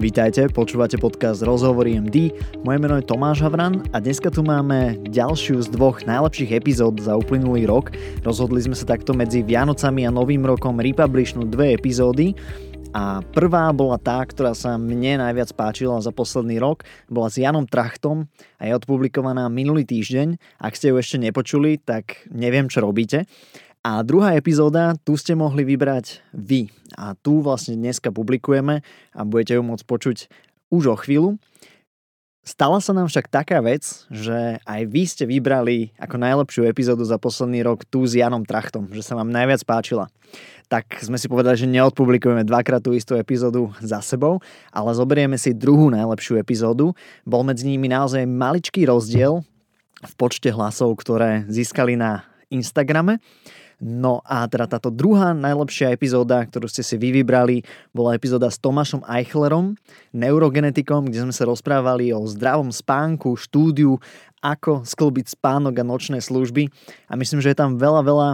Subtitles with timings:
[0.00, 2.32] Vítajte, počúvate podcast Rozhovory MD.
[2.64, 7.20] Moje meno je Tomáš Havran a dneska tu máme ďalšiu z dvoch najlepších epizód za
[7.20, 7.92] uplynulý rok.
[8.24, 12.32] Rozhodli sme sa takto medzi Vianocami a Novým rokom republishnúť dve epizódy.
[12.96, 17.68] A prvá bola tá, ktorá sa mne najviac páčila za posledný rok, bola s Janom
[17.68, 18.24] Trachtom
[18.56, 20.58] a je odpublikovaná minulý týždeň.
[20.64, 23.28] Ak ste ju ešte nepočuli, tak neviem, čo robíte.
[23.80, 26.68] A druhá epizóda, tu ste mohli vybrať vy.
[27.00, 28.84] A tu vlastne dneska publikujeme
[29.16, 30.16] a budete ju môcť počuť
[30.68, 31.40] už o chvíľu.
[32.44, 37.16] Stala sa nám však taká vec, že aj vy ste vybrali ako najlepšiu epizódu za
[37.16, 40.12] posledný rok tú s Janom Trachtom, že sa vám najviac páčila.
[40.68, 44.44] Tak sme si povedali, že neodpublikujeme dvakrát tú istú epizódu za sebou,
[44.76, 46.92] ale zoberieme si druhú najlepšiu epizódu.
[47.24, 49.40] Bol medzi nimi naozaj maličký rozdiel
[50.04, 53.20] v počte hlasov, ktoré získali na Instagrame.
[53.80, 57.64] No a teda táto druhá najlepšia epizóda, ktorú ste si vy vybrali,
[57.96, 59.72] bola epizóda s Tomášom Eichlerom,
[60.12, 63.96] neurogenetikom, kde sme sa rozprávali o zdravom spánku, štúdiu,
[64.44, 66.68] ako sklbiť spánok a nočné služby.
[67.08, 68.28] A myslím, že je tam veľa, veľa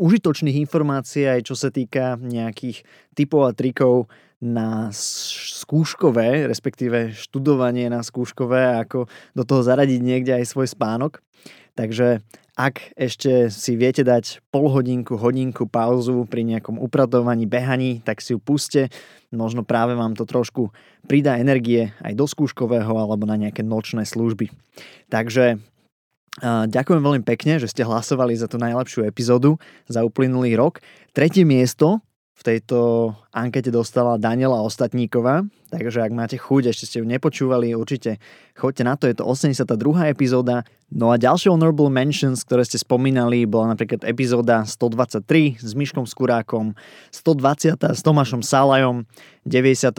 [0.00, 4.08] užitočných informácií aj čo sa týka nejakých typov a trikov
[4.38, 11.18] na skúškové, respektíve študovanie na skúškové, ako do toho zaradiť niekde aj svoj spánok.
[11.74, 12.22] Takže
[12.58, 18.34] ak ešte si viete dať pol hodinku, hodinku pauzu pri nejakom upratovaní, behaní, tak si
[18.34, 18.90] ju puste.
[19.30, 20.74] Možno práve vám to trošku
[21.06, 24.50] pridá energie aj do skúškového alebo na nejaké nočné služby.
[25.06, 25.62] Takže
[26.46, 29.58] Ďakujem veľmi pekne, že ste hlasovali za tú najlepšiu epizódu
[29.90, 30.78] za uplynulý rok.
[31.10, 31.98] Tretie miesto
[32.38, 35.42] v tejto ankete dostala Daniela Ostatníková,
[35.74, 38.22] takže ak máte chuť, ešte ste ju nepočúvali, určite
[38.54, 39.66] choďte na to, je to 82.
[40.06, 40.62] epizóda.
[40.86, 46.78] No a ďalšie honorable mentions, ktoré ste spomínali, bola napríklad epizóda 123 s Myškom Skurákom,
[47.10, 47.74] 120.
[47.74, 49.02] s Tomášom Salajom,
[49.42, 49.98] 92.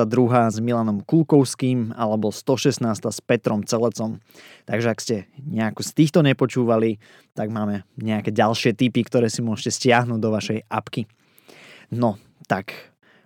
[0.56, 2.80] s Milanom Kulkovským alebo 116.
[3.04, 4.24] s Petrom Celecom.
[4.64, 7.04] Takže ak ste nejakú z týchto nepočúvali,
[7.36, 11.04] tak máme nejaké ďalšie typy, ktoré si môžete stiahnuť do vašej apky.
[11.90, 12.74] No, tak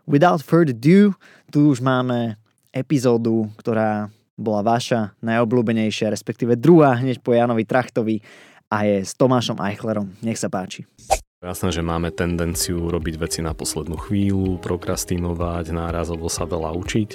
[0.04, 1.16] without further ado,
[1.48, 2.36] tu už máme
[2.76, 8.20] epizódu, ktorá bola vaša najobľúbenejšia, respektíve druhá hneď po Janovi Trachtovi
[8.68, 10.12] a je s Tomášom Eichlerom.
[10.26, 10.84] Nech sa páči.
[11.44, 17.10] Jasné, že máme tendenciu robiť veci na poslednú chvíľu, prokrastinovať, nárazovo sa veľa učiť.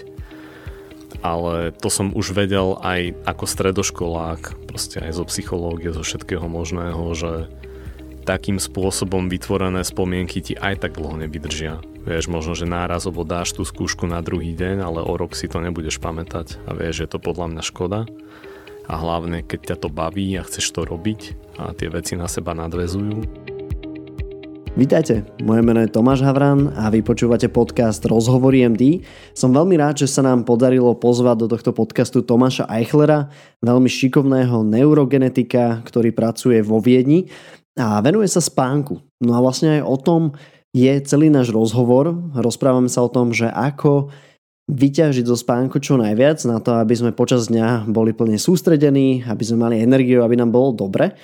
[1.25, 7.01] Ale to som už vedel aj ako stredoškolák, proste aj zo psychológie, zo všetkého možného,
[7.17, 7.49] že
[8.29, 11.81] takým spôsobom vytvorené spomienky ti aj tak dlho nevydržia.
[12.09, 15.61] Vieš, možno, že nárazovo dáš tú skúšku na druhý deň, ale o rok si to
[15.61, 18.09] nebudeš pamätať a vieš, že to podľa mňa škoda.
[18.89, 22.57] A hlavne, keď ťa to baví a chceš to robiť a tie veci na seba
[22.57, 23.29] nadvezujú.
[24.73, 29.05] Vítajte, moje meno je Tomáš Havran a vy počúvate podcast Rozhovory MD.
[29.37, 33.29] Som veľmi rád, že sa nám podarilo pozvať do tohto podcastu Tomáša Eichlera,
[33.61, 37.29] veľmi šikovného neurogenetika, ktorý pracuje vo Viedni
[37.77, 38.97] a venuje sa spánku.
[39.21, 40.23] No a vlastne aj o tom
[40.77, 42.13] je celý náš rozhovor.
[42.37, 44.13] Rozprávame sa o tom, že ako
[44.69, 49.43] vyťažiť zo spánku čo najviac na to, aby sme počas dňa boli plne sústredení, aby
[49.43, 51.17] sme mali energiu, aby nám bolo dobre.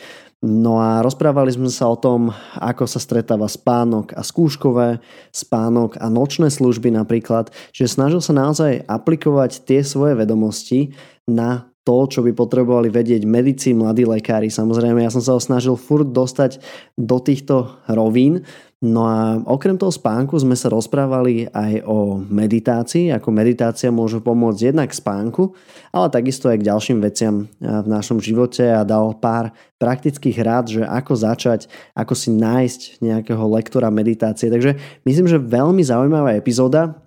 [0.44, 5.00] No a rozprávali sme sa o tom, ako sa stretáva spánok a skúškové,
[5.32, 10.92] spánok a nočné služby napríklad, že snažil sa naozaj aplikovať tie svoje vedomosti
[11.24, 14.48] na to, čo by potrebovali vedieť medici, mladí lekári.
[14.48, 16.60] Samozrejme, ja som sa ho snažil furt dostať
[16.96, 18.48] do týchto rovín.
[18.84, 24.60] No a okrem toho spánku sme sa rozprávali aj o meditácii, ako meditácia môže pomôcť
[24.60, 25.56] jednak spánku,
[25.88, 30.82] ale takisto aj k ďalším veciam v našom živote a dal pár praktických rád, že
[30.84, 34.52] ako začať, ako si nájsť nejakého lektora meditácie.
[34.52, 34.76] Takže
[35.08, 37.00] myslím, že veľmi zaujímavá epizóda.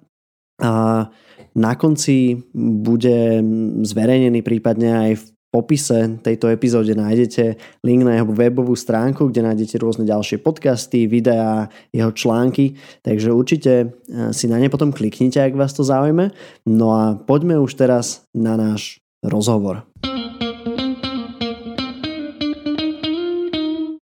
[0.57, 1.05] A
[1.53, 3.37] na konci bude
[3.85, 10.05] zverejnený prípadne aj popise tejto epizóde nájdete link na jeho webovú stránku, kde nájdete rôzne
[10.05, 15.73] ďalšie podcasty, videá, jeho články, takže určite eh, si na ne potom kliknite, ak vás
[15.73, 16.29] to zaujme.
[16.69, 19.81] No a poďme už teraz na náš rozhovor.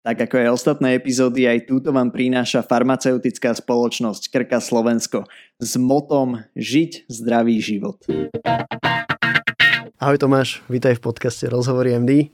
[0.06, 5.26] Tak ako aj ostatné epizódy, aj túto vám prináša farmaceutická spoločnosť Krka Slovensko
[5.58, 8.06] s motom Žiť zdravý život.
[9.96, 12.28] Ahoj Tomáš, vítaj v podcaste Rozhovory MD.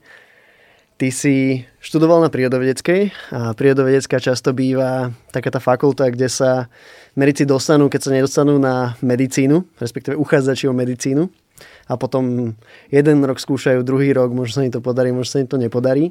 [0.98, 6.66] Ty si študoval na prírodovedeckej a prírodovedecká často býva taká tá fakulta, kde sa
[7.14, 11.30] medici dostanú, keď sa nedostanú na medicínu, respektíve uchádzači o medicínu
[11.86, 12.50] a potom
[12.90, 16.10] jeden rok skúšajú, druhý rok, možno sa im to podarí, možno sa im to nepodarí.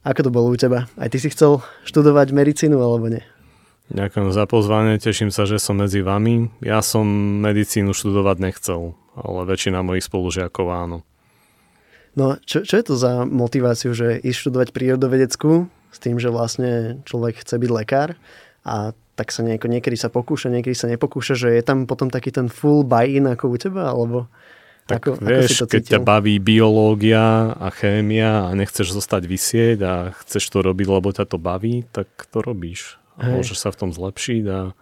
[0.00, 0.88] Ako to bolo u teba?
[0.96, 3.20] Aj ty si chcel študovať medicínu alebo nie?
[3.92, 6.48] Ďakujem za pozvanie, teším sa, že som medzi vami.
[6.64, 7.04] Ja som
[7.44, 10.98] medicínu študovať nechcel, ale väčšina mojich spolužiakov áno.
[12.16, 17.00] No, čo, čo je to za motiváciu, že ísť študovať prírodovedeckú s tým, že vlastne
[17.04, 18.16] človek chce byť lekár
[18.64, 22.32] a tak sa nieko, niekedy sa pokúša, niekedy sa nepokúša, že je tam potom taký
[22.32, 24.28] ten full buy-in ako u teba, alebo
[24.86, 29.22] tak ako, vieš, ako si to keď ťa baví biológia a chémia a nechceš zostať
[29.24, 33.00] vysieť a chceš to robiť, lebo ťa to baví, tak to robíš.
[33.16, 34.76] A môžeš sa v tom zlepšiť a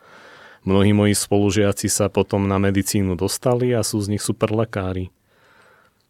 [0.64, 5.12] mnohí moji spolužiaci sa potom na medicínu dostali a sú z nich super lekári.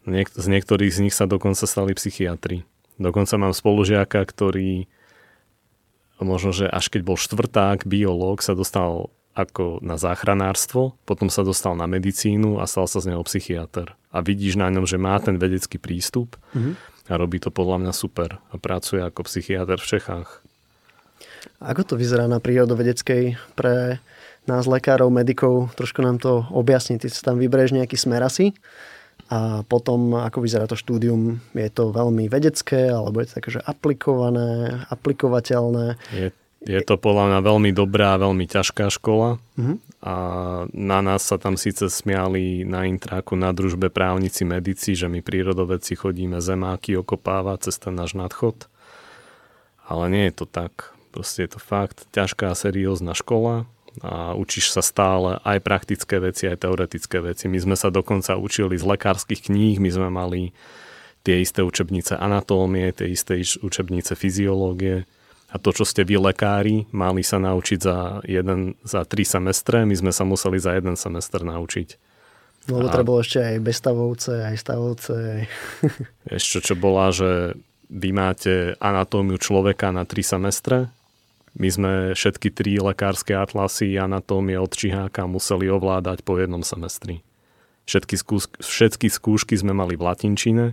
[0.07, 2.63] Niek- z niektorých z nich sa dokonca stali psychiatri.
[2.95, 4.87] Dokonca mám spolužiaka, ktorý
[6.23, 11.75] možno, že až keď bol štvrták, biológ, sa dostal ako na záchranárstvo, potom sa dostal
[11.75, 13.91] na medicínu a stal sa z neho psychiatr.
[14.15, 16.73] A vidíš na ňom, že má ten vedecký prístup mm-hmm.
[17.11, 20.29] a robí to podľa mňa super a pracuje ako psychiatr v Čechách.
[21.59, 23.99] Ako to vyzerá na prírodovedeckej pre
[24.47, 25.73] nás lekárov, medikov?
[25.73, 27.01] Trošku nám to objasni.
[27.01, 28.53] Ty sa tam vybereš nejaký smer asi
[29.25, 33.61] a potom, ako vyzerá to štúdium, je to veľmi vedecké, alebo je to také, že
[33.65, 35.97] aplikované, aplikovateľné?
[36.13, 36.29] Je
[36.65, 39.77] je to podľa mňa veľmi dobrá veľmi ťažká škola mm-hmm.
[40.01, 40.15] a
[40.73, 45.93] na nás sa tam síce smiali na intráku na družbe právnici medici, že my prírodovedci
[45.93, 48.65] chodíme zemáky okopávať cez ten náš nadchod.
[49.85, 50.97] Ale nie je to tak.
[51.13, 53.69] Proste je to fakt ťažká seriózna škola
[54.03, 57.47] a učíš sa stále aj praktické veci, aj teoretické veci.
[57.47, 60.51] My sme sa dokonca učili z lekárskych kníh, my sme mali
[61.23, 65.07] tie isté učebnice anatómie, tie isté učebnice fyziológie
[65.49, 69.95] a to, čo ste vy lekári mali sa naučiť za, jeden, za tri semestre, my
[69.95, 71.95] sme sa museli za jeden semester naučiť.
[72.65, 75.15] No, lebo treba bolo ešte aj bezstavovce, aj stavovce.
[76.25, 77.53] Ešte čo bola, že
[77.87, 80.89] vy máte anatómiu človeka na tri semestre,
[81.55, 87.23] my sme všetky tri lekárske atlasy anatómie od Čiháka museli ovládať po jednom semestri.
[87.85, 90.65] Všetky, skús- všetky skúšky sme mali v latinčine,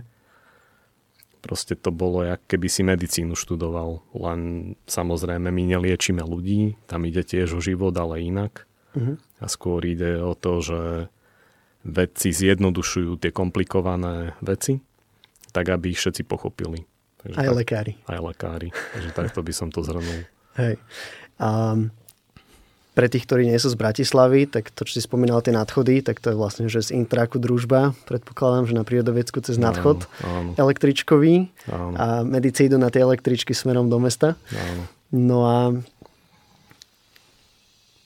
[1.43, 3.99] Proste to bolo, jak keby si medicínu študoval.
[4.15, 8.63] Len samozrejme my neliečíme ľudí, tam ide tiež o život, ale inak.
[8.95, 9.19] Uh-huh.
[9.43, 10.81] A skôr ide o to, že
[11.83, 14.79] vedci zjednodušujú tie komplikované veci,
[15.51, 16.87] tak aby ich všetci pochopili.
[17.19, 17.93] Takže aj tak, lekári.
[18.07, 18.69] Aj lekári.
[18.95, 20.23] Takže takto by som to zhrnul.
[20.57, 20.77] Hej.
[21.41, 21.89] Um,
[22.93, 26.21] pre tých, ktorí nie sú z Bratislavy, tak to, čo si spomínal, tie nadchody, tak
[26.21, 30.51] to je vlastne, že z Intraku družba, predpokladám, že na prírodovedsku cez nadchod áno, áno.
[30.61, 31.97] električkový áno.
[31.97, 34.37] a medici idú na tie električky smerom do mesta.
[34.53, 34.83] Áno.
[35.09, 35.57] No a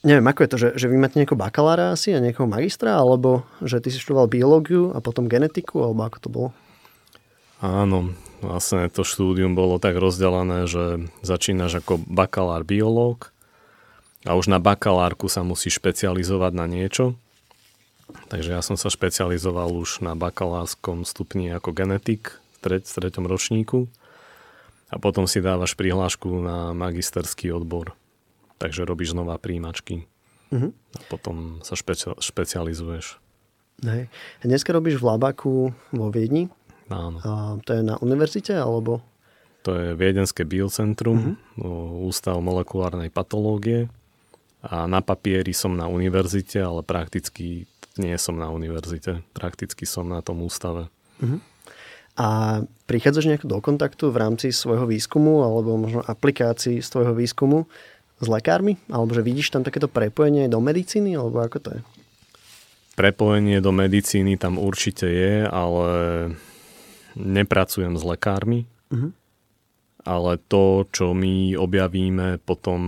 [0.08, 3.44] neviem, ako je to, že, že vy máte nejakého bakalára asi a nejakého magistra, alebo
[3.60, 6.50] že ty si študoval biológiu a potom genetiku, alebo ako to bolo?
[7.60, 13.32] Áno, vlastne to štúdium bolo tak rozdelené, že začínaš ako bakalár biológ,
[14.28, 17.16] a už na bakalárku sa musí špecializovať na niečo.
[18.28, 23.26] Takže ja som sa špecializoval už na bakalárskom stupni ako genetik v, treť, v treťom
[23.28, 23.88] ročníku
[24.92, 27.96] a potom si dávaš prihlášku na magisterský odbor.
[28.60, 30.08] Takže robíš znova príjimačky.
[30.52, 30.72] Uh-huh.
[30.72, 33.20] A potom sa špeci- špecializuješ.
[33.84, 34.10] Hej.
[34.42, 36.50] Dneska robíš v Labaku vo Viedni?
[36.88, 37.18] Áno.
[37.24, 37.32] A
[37.64, 39.04] to je na univerzite alebo?
[39.68, 42.08] To je Viedenské biocentrum, uh-huh.
[42.08, 43.92] ústav molekulárnej patológie
[44.64, 47.68] a na papieri som na univerzite, ale prakticky
[48.00, 49.26] nie som na univerzite.
[49.36, 50.88] Prakticky som na tom ústave.
[51.20, 51.44] Uh-huh.
[52.18, 52.28] A
[52.90, 57.70] prichádzaš nejak do kontaktu v rámci svojho výskumu alebo možno aplikácií z tvojho výskumu
[58.18, 58.82] s lekármi?
[58.90, 61.14] Alebo že vidíš tam takéto prepojenie do medicíny?
[61.14, 61.82] Alebo ako to je?
[62.98, 65.90] Prepojenie do medicíny tam určite je, ale
[67.18, 68.70] nepracujem s lekármi.
[68.94, 69.12] Uh-huh.
[70.08, 72.82] Ale to, čo my objavíme potom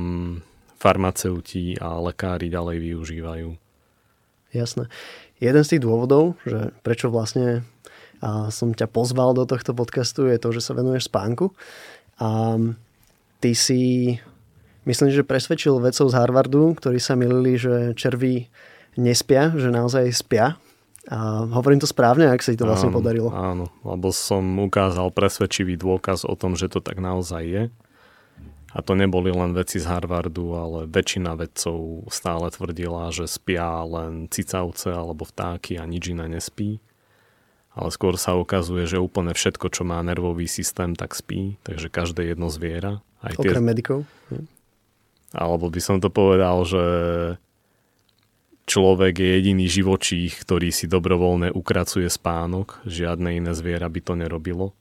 [0.79, 3.49] farmaceuti a lekári ďalej využívajú.
[4.55, 4.87] Jasné.
[5.43, 7.67] Jeden z tých dôvodov, že prečo vlastne
[8.19, 11.55] a som ťa pozval do tohto podcastu, je to, že sa venuješ spánku.
[12.19, 12.59] A
[13.39, 14.15] ty si,
[14.83, 18.51] myslím, že presvedčil vedcov z Harvardu, ktorí sa milili, že červy
[18.99, 20.59] nespia, že naozaj spia.
[21.09, 23.33] A hovorím to správne, ak sa ti to vlastne áno, podarilo.
[23.33, 27.63] Áno, lebo som ukázal presvedčivý dôkaz o tom, že to tak naozaj je.
[28.69, 34.29] A to neboli len veci z Harvardu, ale väčšina vedcov stále tvrdila, že spia len
[34.29, 36.77] cicavce alebo vtáky a nič iné nespí.
[37.73, 41.57] Ale skôr sa ukazuje, že úplne všetko, čo má nervový systém, tak spí.
[41.65, 43.01] Takže každé jedno zviera.
[43.25, 43.49] Aj tie...
[43.49, 44.05] Okrem medikov?
[45.33, 46.83] Alebo by som to povedal, že
[48.69, 52.85] človek je jediný živočích, ktorý si dobrovoľne ukracuje spánok.
[52.85, 54.77] Žiadne iné zviera by to nerobilo.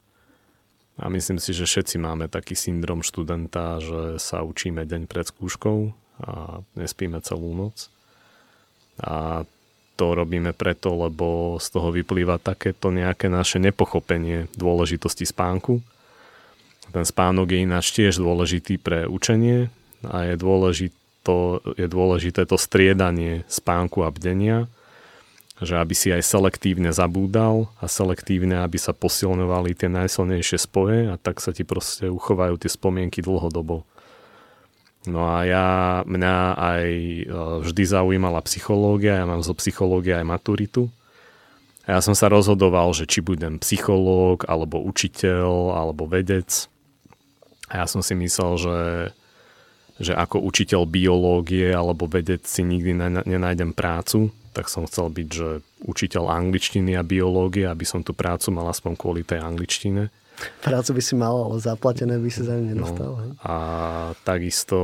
[1.00, 5.94] A myslím si, že všetci máme taký syndrom študenta, že sa učíme deň pred skúškou
[6.20, 7.88] a nespíme celú noc.
[9.00, 9.46] A
[9.94, 15.80] to robíme preto, lebo z toho vyplýva takéto nejaké naše nepochopenie dôležitosti spánku.
[16.90, 19.70] Ten spánok je ináč tiež dôležitý pre učenie
[20.02, 20.34] a je,
[21.28, 24.66] dôležito, je dôležité to striedanie spánku a bdenia,
[25.60, 31.14] že aby si aj selektívne zabúdal a selektívne, aby sa posilňovali tie najsilnejšie spoje a
[31.20, 33.84] tak sa ti proste uchovajú tie spomienky dlhodobo.
[35.08, 35.68] No a ja,
[36.04, 37.22] mňa aj e,
[37.64, 40.90] vždy zaujímala psychológia, ja mám zo psychológie aj maturitu.
[41.88, 46.68] A ja som sa rozhodoval, že či budem psychológ, alebo učiteľ, alebo vedec.
[47.72, 48.76] A ja som si myslel, že,
[49.98, 52.94] že ako učiteľ biológie alebo vedec si nikdy
[53.26, 55.48] nenájdem prácu, tak som chcel byť, že
[55.86, 60.10] učiteľ angličtiny a biológie, aby som tú prácu mal aspoň kvôli tej angličtine.
[60.62, 63.10] Prácu by si mal, ale zaplatené by si za ňu nedostal.
[63.18, 63.54] No, a
[64.22, 64.78] takisto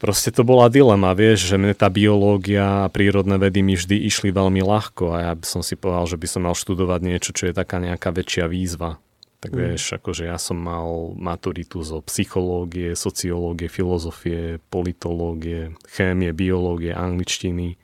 [0.00, 4.32] proste to bola dilema, vieš, že mne tá biológia a prírodné vedy mi vždy išli
[4.32, 7.50] veľmi ľahko a ja by som si povedal, že by som mal študovať niečo, čo
[7.50, 8.96] je taká nejaká väčšia výzva.
[9.38, 9.58] Tak mm.
[9.58, 17.78] vieš, akože ja som mal maturitu zo psychológie, sociológie, filozofie, politológie, chémie, biológie, angličtiny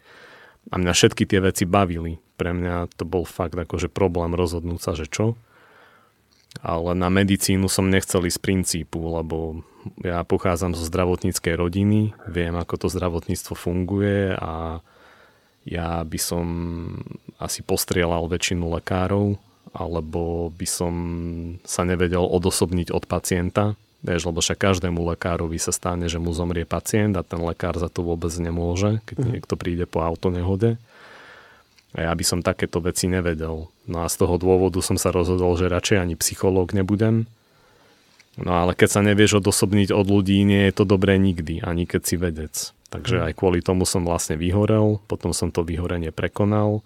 [0.72, 2.18] a mňa všetky tie veci bavili.
[2.34, 5.38] Pre mňa to bol fakt akože problém rozhodnúť sa, že čo
[6.62, 9.66] ale na medicínu som nechcel ísť z princípu, lebo
[10.04, 14.78] ja pochádzam zo zdravotníckej rodiny, viem, ako to zdravotníctvo funguje a
[15.64, 16.46] ja by som
[17.40, 19.40] asi postrielal väčšinu lekárov,
[19.72, 20.94] alebo by som
[21.64, 26.68] sa nevedel odosobniť od pacienta, vieš, lebo však každému lekárovi sa stane, že mu zomrie
[26.68, 29.28] pacient a ten lekár za to vôbec nemôže, keď mm.
[29.32, 30.76] niekto príde po autonehode.
[31.94, 33.70] A ja by som takéto veci nevedel.
[33.86, 37.30] No a z toho dôvodu som sa rozhodol, že radšej ani psychológ nebudem.
[38.34, 42.02] No ale keď sa nevieš odosobniť od ľudí, nie je to dobré nikdy, ani keď
[42.02, 42.54] si vedec.
[42.90, 43.24] Takže mhm.
[43.30, 46.82] aj kvôli tomu som vlastne vyhorel, potom som to vyhorenie prekonal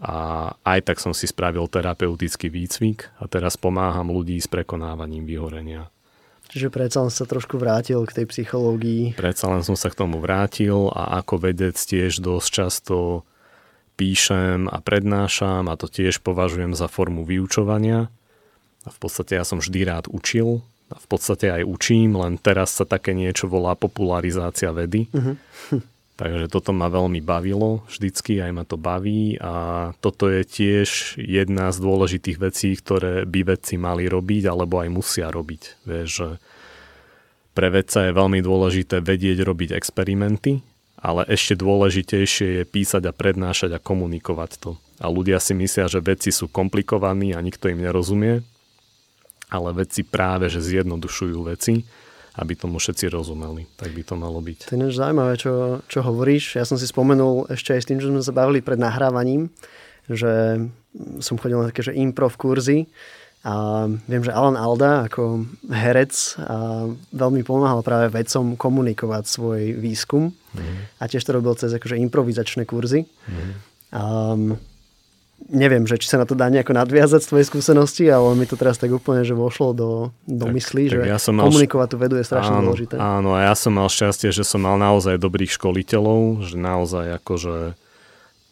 [0.00, 5.92] a aj tak som si spravil terapeutický výcvik a teraz pomáham ľudí s prekonávaním vyhorenia.
[6.52, 9.16] Čiže predsa len sa trošku vrátil k tej psychológii.
[9.16, 13.24] Predsa len som sa k tomu vrátil a ako vedec tiež dosť často
[13.96, 18.12] píšem a prednášam a to tiež považujem za formu vyučovania.
[18.84, 20.60] A v podstate ja som vždy rád učil
[20.92, 25.08] a v podstate aj učím, len teraz sa také niečo volá popularizácia vedy.
[25.08, 25.36] Uh-huh.
[26.22, 31.74] Takže toto ma veľmi bavilo vždycky, aj ma to baví a toto je tiež jedna
[31.74, 35.82] z dôležitých vecí, ktoré by vedci mali robiť alebo aj musia robiť.
[35.82, 36.28] Vieš, že
[37.58, 40.62] pre vedca je veľmi dôležité vedieť robiť experimenty,
[40.94, 44.70] ale ešte dôležitejšie je písať a prednášať a komunikovať to.
[45.02, 48.46] A ľudia si myslia, že veci sú komplikovaní a nikto im nerozumie,
[49.50, 51.82] ale veci práve, že zjednodušujú veci,
[52.32, 53.68] aby tomu všetci rozumeli.
[53.76, 54.72] Tak by to malo byť.
[54.72, 56.56] To je zaujímavé, čo, čo hovoríš.
[56.56, 59.52] Ja som si spomenul ešte aj s tým, že sme sa bavili pred nahrávaním,
[60.08, 60.64] že
[61.20, 62.88] som chodil na také, že improv kurzy
[63.42, 70.30] a viem, že Alan Alda ako herec a veľmi pomáhal práve vedcom komunikovať svoj výskum
[70.30, 71.02] mm.
[71.02, 73.02] a tiež to robil cez akože improvizačné kurzy.
[73.26, 73.52] Mm.
[73.92, 74.40] Um,
[75.50, 78.54] neviem, že či sa na to dá nejako nadviazať z tvojej skúsenosti, ale mi to
[78.54, 79.90] teraz tak úplne, že vošlo do,
[80.28, 82.94] do tak, mysli, tak že ja som komunikovať tú vedu je strašne áno, dôležité.
[83.00, 87.74] Áno, a ja som mal šťastie, že som mal naozaj dobrých školiteľov, že naozaj akože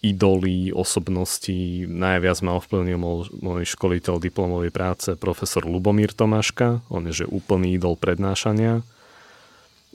[0.01, 1.85] idoly, osobnosti.
[1.85, 2.97] Najviac ma ovplyvnil
[3.45, 6.81] môj školiteľ diplomovej práce, profesor Lubomír Tomáška.
[6.89, 8.81] On je že úplný idol prednášania.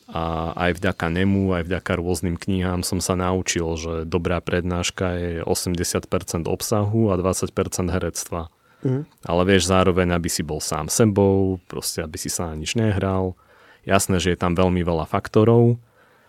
[0.06, 5.32] A aj vďaka nemu, aj vďaka rôznym knihám som sa naučil, že dobrá prednáška je
[5.42, 7.50] 80% obsahu a 20%
[7.90, 8.54] herectva.
[8.86, 9.10] Mm.
[9.26, 13.34] Ale vieš zároveň, aby si bol sám sebou, proste aby si sa na nič nehral.
[13.82, 15.82] Jasné, že je tam veľmi veľa faktorov,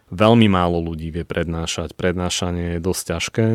[0.06, 1.99] Veľmi málo ľudí vie prednášať.
[1.99, 3.47] Prednášanie je dosť ťažké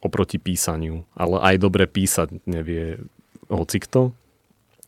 [0.00, 3.02] oproti písaniu, ale aj dobre písať nevie
[3.52, 4.16] hocikto.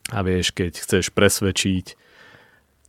[0.09, 2.01] A vieš, keď chceš presvedčiť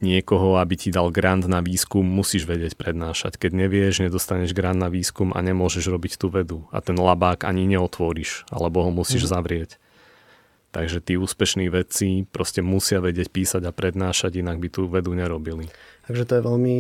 [0.02, 3.38] niekoho, aby ti dal grant na výskum, musíš vedieť prednášať.
[3.38, 6.66] Keď nevieš, nedostaneš grant na výskum a nemôžeš robiť tú vedu.
[6.74, 9.32] A ten labák ani neotvoríš, alebo ho musíš mm.
[9.32, 9.72] zavrieť.
[10.72, 15.68] Takže tí úspešní vedci proste musia vedieť písať a prednášať, inak by tú vedu nerobili.
[16.08, 16.78] Takže to je veľmi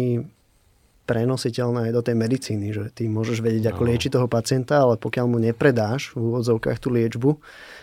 [1.05, 3.97] prenositeľné aj do tej medicíny, že ty môžeš vedieť, ako no.
[3.97, 7.29] toho pacienta, ale pokiaľ mu nepredáš v úvodzovkách tú liečbu,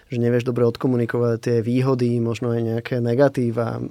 [0.08, 3.82] že nevieš dobre odkomunikovať tie výhody, možno aj nejaké negatíva,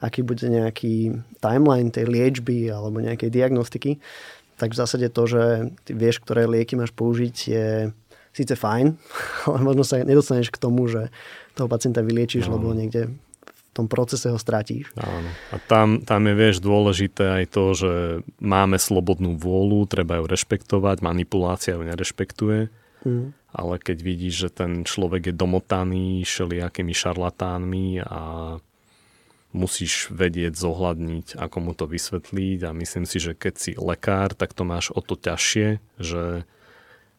[0.00, 3.98] aký bude nejaký timeline tej liečby alebo nejakej diagnostiky,
[4.56, 5.44] tak v zásade to, že
[5.84, 7.66] ty vieš, ktoré lieky máš použiť, je
[8.32, 8.96] síce fajn,
[9.50, 11.12] ale možno sa nedostaneš k tomu, že
[11.58, 12.56] toho pacienta vyliečiš, no.
[12.56, 13.12] lebo niekde
[13.76, 14.96] tom procese ho stratíš.
[14.96, 15.28] Áno.
[15.52, 17.92] A tam, tam je, vieš, dôležité aj to, že
[18.40, 22.72] máme slobodnú vôľu, treba ju rešpektovať, manipulácia ju nerešpektuje,
[23.04, 23.26] mm.
[23.52, 28.22] ale keď vidíš, že ten človek je domotaný všelijakými šarlatánmi a
[29.56, 34.52] musíš vedieť, zohľadniť, ako mu to vysvetliť a myslím si, že keď si lekár, tak
[34.52, 36.44] to máš o to ťažšie, že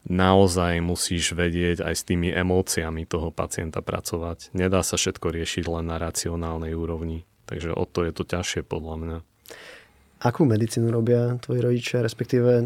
[0.08, 4.56] naozaj musíš vedieť aj s tými emóciami toho pacienta pracovať.
[4.56, 7.28] Nedá sa všetko riešiť len na racionálnej úrovni.
[7.48, 9.18] Takže o to je to ťažšie podľa mňa.
[10.18, 12.66] Akú medicínu robia tvoji rodičia, respektíve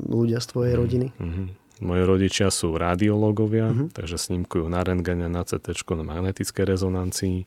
[0.00, 1.08] ľudia z tvojej mm, rodiny?
[1.12, 1.46] Mm-hmm.
[1.84, 3.92] Moji rodičia sú radiológovia, mm-hmm.
[3.92, 7.44] takže snímkujú na rentgene, na CT, na magnetické rezonancii.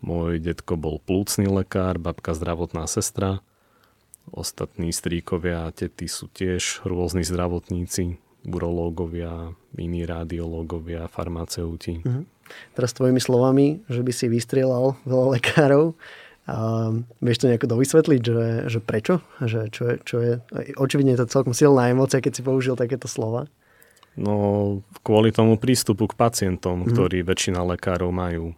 [0.00, 3.44] Môj detko bol plúcný lekár, babka zdravotná sestra.
[4.32, 12.04] Ostatní stríkovia a tety sú tiež rôzni zdravotníci, urológovia, iní radiológovia, farmaceuti.
[12.04, 12.24] Uh-huh.
[12.76, 15.96] Teraz tvojimi slovami, že by si vystrieľal veľa lekárov,
[16.44, 16.92] a
[17.24, 19.24] vieš to nejako dovysvetliť, že, že prečo?
[19.40, 20.32] Že čo, je, čo je,
[20.76, 23.48] očividne je to celkom silná emocia, keď si použil takéto slova.
[24.14, 26.92] No, kvôli tomu prístupu k pacientom, mm.
[26.92, 28.52] ktorý väčšina lekárov majú.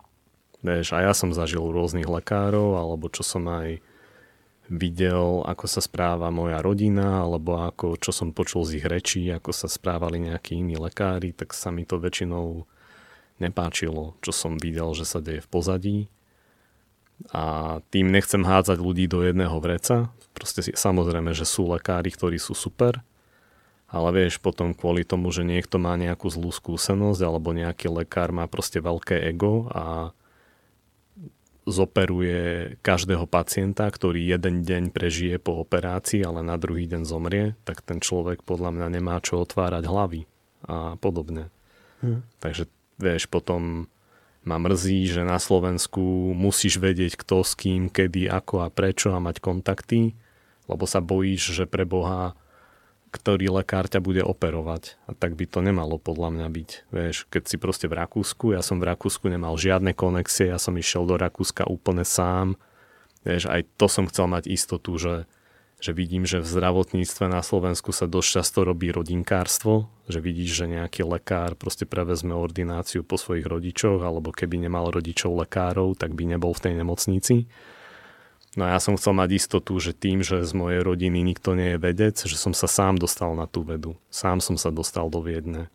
[0.67, 3.79] Vieš, a ja som zažil rôznych lekárov, alebo čo som aj
[4.67, 9.55] videl, ako sa správa moja rodina, alebo ako, čo som počul z ich rečí, ako
[9.55, 12.67] sa správali nejakí iní lekári, tak sa mi to väčšinou
[13.39, 15.99] nepáčilo, čo som videl, že sa deje v pozadí.
[17.33, 20.13] A tým nechcem hádzať ľudí do jedného vreca.
[20.37, 23.01] Proste samozrejme, že sú lekári, ktorí sú super,
[23.87, 28.45] ale vieš, potom kvôli tomu, že niekto má nejakú zlú skúsenosť, alebo nejaký lekár má
[28.51, 30.16] proste veľké ego a
[31.67, 37.83] zoperuje každého pacienta, ktorý jeden deň prežije po operácii, ale na druhý deň zomrie, tak
[37.83, 40.23] ten človek podľa mňa nemá čo otvárať hlavy
[40.71, 41.51] a podobne.
[42.01, 42.23] Hmm.
[42.39, 42.71] Takže
[43.03, 43.91] vieš, potom
[44.47, 49.19] ma mrzí, že na Slovensku musíš vedieť kto s kým, kedy, ako a prečo a
[49.19, 50.15] mať kontakty,
[50.71, 52.39] lebo sa bojíš, že pre Boha
[53.17, 55.01] ktorý lekár ťa bude operovať.
[55.09, 56.71] A tak by to nemalo podľa mňa byť.
[56.93, 60.77] Vieš, keď si proste v Rakúsku, ja som v Rakúsku nemal žiadne konexie, ja som
[60.77, 62.61] išiel do Rakúska úplne sám.
[63.25, 65.25] Vieš, aj to som chcel mať istotu, že,
[65.81, 70.67] že vidím, že v zdravotníctve na Slovensku sa dosť často robí rodinkárstvo, že vidíš, že
[70.71, 76.37] nejaký lekár proste prevezme ordináciu po svojich rodičoch, alebo keby nemal rodičov lekárov, tak by
[76.37, 77.51] nebol v tej nemocnici.
[78.57, 81.77] No a ja som chcel mať istotu, že tým, že z mojej rodiny nikto nie
[81.77, 84.01] je vedec, že som sa sám dostal na tú vedu.
[84.09, 85.69] Sám som sa dostal do Viedne.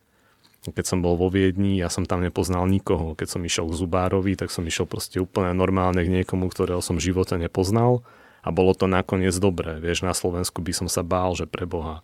[0.62, 3.14] Keď som bol vo Viedni, ja som tam nepoznal nikoho.
[3.14, 6.98] Keď som išiel k Zubárovi, tak som išiel proste úplne normálne k niekomu, ktorého som
[6.98, 8.02] v živote nepoznal.
[8.42, 9.78] A bolo to nakoniec dobré.
[9.78, 12.02] Vieš, na Slovensku by som sa bál, že pre Boha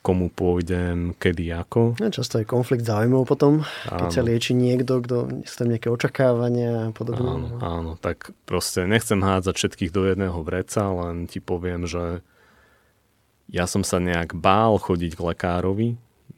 [0.00, 2.00] komu pôjdem, kedy, ako.
[2.00, 3.98] A často je konflikt záujmov potom, áno.
[4.00, 7.28] keď sa lieči niekto, kto sú tam nejaké očakávania a podobne.
[7.28, 12.24] Áno, áno, tak proste nechcem hádzať všetkých do jedného vreca, len ti poviem, že
[13.52, 15.88] ja som sa nejak bál chodiť k lekárovi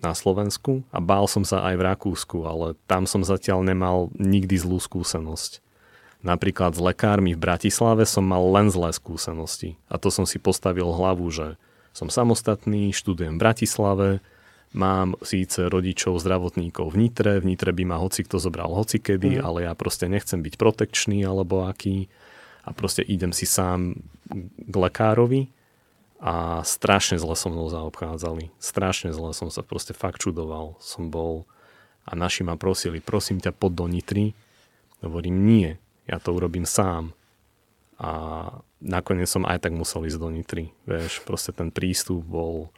[0.03, 4.59] na Slovensku a bál som sa aj v Rakúsku, ale tam som zatiaľ nemal nikdy
[4.59, 5.63] zlú skúsenosť.
[6.23, 10.91] Napríklad s lekármi v Bratislave som mal len zlé skúsenosti a to som si postavil
[10.91, 11.55] hlavu, že
[11.93, 14.09] som samostatný, študujem v Bratislave,
[14.73, 19.43] mám síce rodičov zdravotníkov v Nitre, v Nitre by ma hoci kto zobral hocikedy, mm.
[19.45, 22.09] ale ja proste nechcem byť protekčný alebo aký
[22.65, 24.01] a proste idem si sám
[24.59, 25.53] k lekárovi
[26.23, 28.55] a strašne zle so mnou zaobchádzali.
[28.63, 30.79] Strašne zle som sa proste fakt čudoval.
[30.79, 31.45] Som bol
[32.07, 34.35] a naši ma prosili, prosím ťa, pod do Nitry.
[35.03, 35.71] Hovorím, nie,
[36.07, 37.11] ja to urobím sám.
[38.03, 38.13] A
[38.83, 40.75] nakoniec som aj tak musel ísť do Nitry.
[40.91, 42.75] Vieš, proste ten prístup bol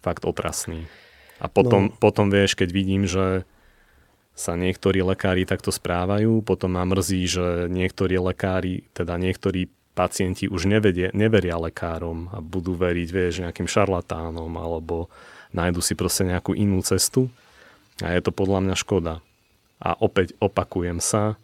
[0.00, 0.88] fakt otrasný.
[1.36, 1.94] A potom, no.
[2.00, 3.44] potom vieš, keď vidím, že
[4.36, 10.68] sa niektorí lekári takto správajú, potom ma mrzí, že niektorí lekári, teda niektorí pacienti už
[10.68, 15.08] nevedie, neveria lekárom a budú veriť, vieš, nejakým šarlatánom alebo
[15.56, 17.32] nájdu si proste nejakú inú cestu.
[18.04, 19.24] A je to podľa mňa škoda.
[19.80, 21.40] A opäť opakujem sa,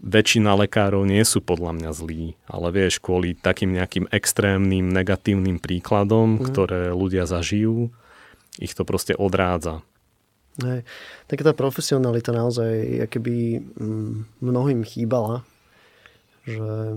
[0.00, 6.36] väčšina lekárov nie sú podľa mňa zlí, ale vieš, kvôli takým nejakým extrémnym negatívnym príkladom,
[6.36, 6.42] mm.
[6.52, 7.88] ktoré ľudia zažijú,
[8.60, 9.80] ich to proste odrádza.
[10.56, 10.88] Hej.
[11.28, 15.44] Tak tá profesionalita naozaj keby mm, mnohým chýbala,
[16.48, 16.96] že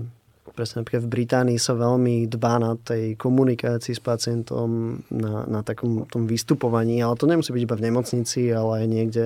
[0.56, 6.08] presne napríklad v Británii sa veľmi dbá na tej komunikácii s pacientom, na, na takom
[6.08, 9.24] tom vystupovaní, ale to nemusí byť iba v nemocnici, ale aj niekde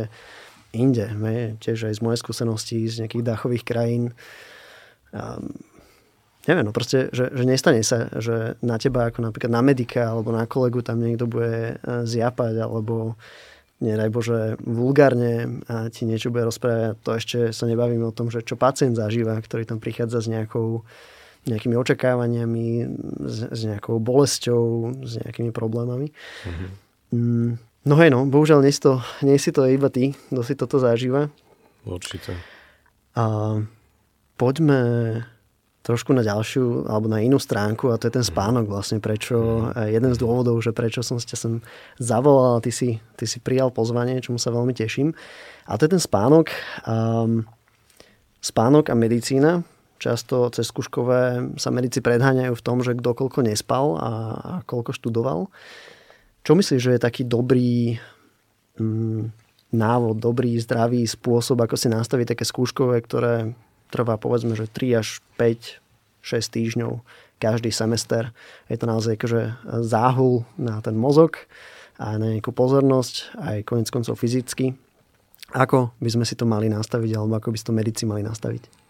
[0.74, 1.06] inde.
[1.14, 4.12] Me, tiež aj z mojej skúsenosti z nejakých dachových krajín.
[5.14, 5.54] Um,
[6.44, 10.34] neviem, no proste, že, že nestane sa, že na teba ako napríklad na medika alebo
[10.34, 13.16] na kolegu tam niekto bude e, zjapať alebo
[13.80, 17.00] nedaj Bože, vulgárne a ti niečo bude rozprávať.
[17.04, 20.87] To ešte sa nebavíme o tom, že čo pacient zažíva, ktorý tam prichádza s nejakou,
[21.44, 22.66] nejakými očakávaniami,
[23.28, 26.14] s, s nejakou bolesťou, s nejakými problémami.
[26.44, 27.73] Mm-hmm.
[27.84, 30.80] No hej no, bohužiaľ nie si to, nie si to iba ty, kto si toto
[30.80, 31.28] zažíva.
[31.84, 32.32] Určite.
[33.12, 33.60] A
[34.40, 34.80] poďme
[35.84, 39.92] trošku na ďalšiu alebo na inú stránku a to je ten spánok vlastne, prečo, mhm.
[39.92, 41.54] jeden z dôvodov, že prečo som ťa sem
[42.00, 45.12] zavolal a ty si, ty si prijal pozvanie, čomu sa veľmi teším.
[45.68, 46.48] A to je ten spánok.
[46.88, 47.44] Um,
[48.40, 49.64] spánok a medicína.
[50.00, 54.92] Často cez skúškové sa medici predháňajú v tom, že kto koľko nespal a, a koľko
[54.92, 55.48] študoval.
[56.44, 57.96] Čo myslíš, že je taký dobrý
[58.76, 59.33] um,
[59.72, 63.57] návod, dobrý, zdravý spôsob, ako si nastaviť také skúškové, ktoré
[63.88, 65.80] trvá povedzme, že 3 až 5,
[66.20, 66.92] 6 týždňov
[67.42, 68.30] každý semester.
[68.68, 69.42] Je to naozaj akože
[69.83, 71.48] záhul na ten mozog
[71.98, 74.76] a na nejakú pozornosť, aj konec koncov fyzicky.
[75.52, 78.85] Ako by sme si to mali nastaviť, alebo ako by si to medici mali nastaviť?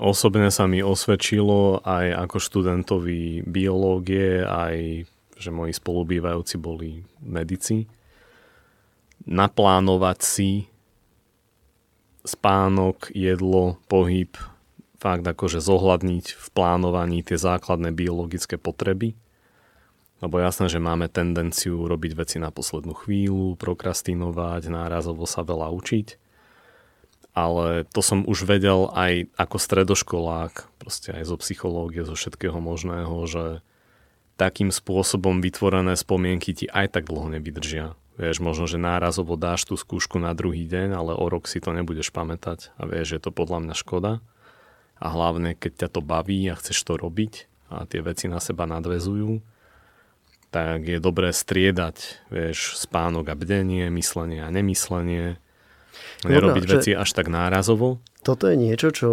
[0.00, 5.04] Osobne sa mi osvedčilo aj ako študentovi biológie, aj
[5.40, 7.88] že moji spolubývajúci boli medici,
[9.24, 10.50] naplánovať si
[12.24, 14.36] spánok, jedlo, pohyb,
[15.00, 19.16] fakt akože zohľadniť v plánovaní tie základné biologické potreby.
[20.20, 26.20] Lebo jasné, že máme tendenciu robiť veci na poslednú chvíľu, prokrastinovať, nárazovo sa veľa učiť.
[27.32, 33.16] Ale to som už vedel aj ako stredoškolák, proste aj zo psychológie, zo všetkého možného,
[33.24, 33.64] že
[34.40, 37.92] takým spôsobom vytvorené spomienky ti aj tak dlho nevydržia.
[38.16, 41.76] Vieš, možno, že nárazovo dáš tú skúšku na druhý deň, ale o rok si to
[41.76, 44.24] nebudeš pamätať a vieš, je to podľa mňa škoda.
[45.00, 48.68] A hlavne, keď ťa to baví a chceš to robiť a tie veci na seba
[48.68, 49.40] nadvezujú,
[50.52, 55.40] tak je dobré striedať, vieš, spánok a bdenie, myslenie a nemyslenie,
[56.26, 58.04] nerobiť Dobre, veci až tak nárazovo.
[58.20, 59.08] Toto je niečo, čo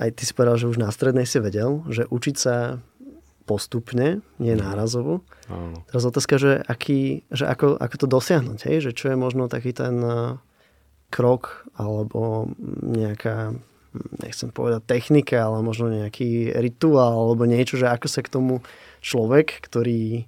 [0.00, 2.80] aj ty si povedal, že už na strednej si vedel, že učiť sa
[3.46, 4.60] postupne, nie mhm.
[4.60, 5.22] nárazovo.
[5.46, 5.86] Áno.
[5.86, 8.78] Teraz otázka, že, aký, že ako, ako to dosiahnuť, hej?
[8.82, 10.36] že čo je možno taký ten uh,
[11.08, 12.50] krok alebo
[12.82, 13.54] nejaká,
[14.20, 18.60] nechcem povedať technika, ale možno nejaký rituál alebo niečo, že ako sa k tomu
[19.00, 20.26] človek, ktorý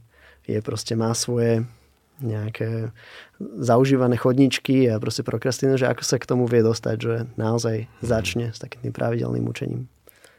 [0.48, 1.66] je proste má svoje
[2.18, 2.90] nejaké
[3.38, 8.07] zaužívané chodničky a proste prokrastinuje, že ako sa k tomu vie dostať, že naozaj mhm.
[8.07, 9.90] začne s takým pravidelným učením.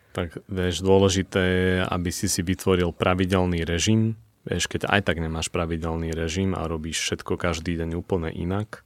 [0.10, 4.18] Tak vieš, dôležité je, aby si si vytvoril pravidelný režim.
[4.48, 8.82] Vieš, keď aj tak nemáš pravidelný režim a robíš všetko každý deň úplne inak,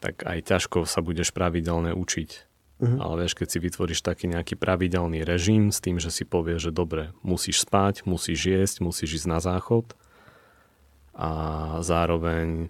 [0.00, 2.30] tak aj ťažko sa budeš pravidelne učiť.
[2.76, 3.00] Uh-huh.
[3.00, 6.72] Ale vieš, keď si vytvoríš taký nejaký pravidelný režim s tým, že si povieš, že
[6.76, 9.96] dobre, musíš spať, musíš jesť, musíš ísť na záchod
[11.16, 11.30] a
[11.80, 12.68] zároveň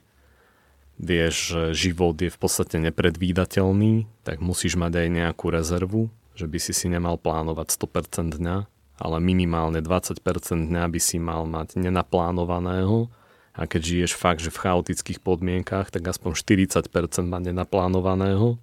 [0.97, 6.59] vieš, že život je v podstate nepredvídateľný, tak musíš mať aj nejakú rezervu, že by
[6.61, 8.57] si si nemal plánovať 100% dňa,
[9.01, 10.21] ale minimálne 20%
[10.69, 13.09] dňa by si mal mať nenaplánovaného
[13.57, 16.93] a keď žiješ fakt, že v chaotických podmienkach, tak aspoň 40%
[17.25, 18.61] mať nenaplánovaného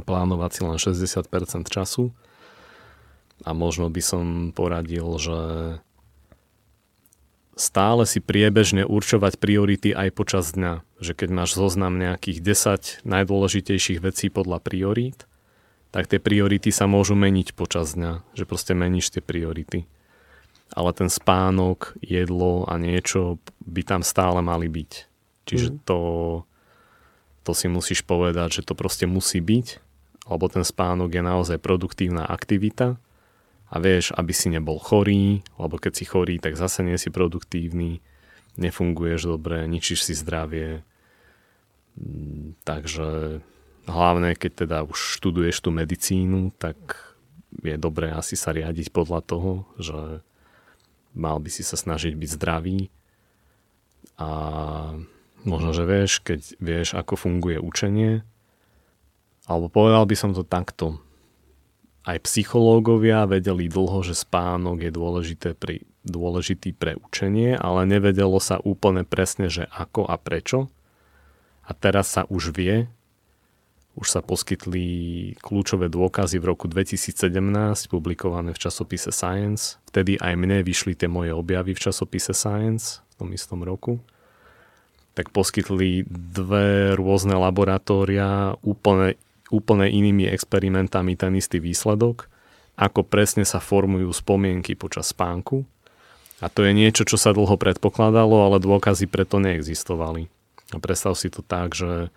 [0.00, 2.16] plánovať si len 60% času.
[3.44, 5.38] A možno by som poradil, že
[7.58, 10.86] stále si priebežne určovať priority aj počas dňa.
[11.02, 15.26] Že keď máš zoznam nejakých 10 najdôležitejších vecí podľa priorít,
[15.92, 19.84] tak tie priority sa môžu meniť počas dňa, že proste meníš tie priority.
[20.72, 24.92] Ale ten spánok, jedlo a niečo by tam stále mali byť.
[25.44, 25.76] Čiže mm.
[25.84, 26.00] to,
[27.44, 29.66] to si musíš povedať, že to proste musí byť,
[30.32, 32.96] lebo ten spánok je naozaj produktívna aktivita
[33.68, 38.00] a vieš, aby si nebol chorý, lebo keď si chorý, tak zase nie si produktívny,
[38.56, 40.80] nefunguješ dobre, ničíš si zdravie.
[42.00, 43.40] Mm, takže
[43.86, 46.76] hlavne keď teda už študuješ tú medicínu, tak
[47.60, 50.24] je dobré asi sa riadiť podľa toho, že
[51.12, 52.88] mal by si sa snažiť byť zdravý
[54.16, 54.28] a
[55.44, 58.24] možno, že vieš, keď vieš, ako funguje učenie,
[59.44, 61.02] alebo povedal by som to takto,
[62.02, 68.58] aj psychológovia vedeli dlho, že spánok je dôležité pri, dôležitý pre učenie, ale nevedelo sa
[68.58, 70.66] úplne presne, že ako a prečo.
[71.62, 72.90] A teraz sa už vie,
[73.92, 74.86] už sa poskytli
[75.44, 77.28] kľúčové dôkazy v roku 2017,
[77.92, 79.76] publikované v časopise Science.
[79.92, 84.00] Vtedy aj mne vyšli tie moje objavy v časopise Science v tom istom roku.
[85.12, 89.20] Tak poskytli dve rôzne laboratória úplne,
[89.52, 92.32] úplne inými experimentami ten istý výsledok,
[92.80, 95.68] ako presne sa formujú spomienky počas spánku.
[96.40, 100.32] A to je niečo, čo sa dlho predpokladalo, ale dôkazy preto neexistovali.
[100.72, 102.08] A predstav si to tak, že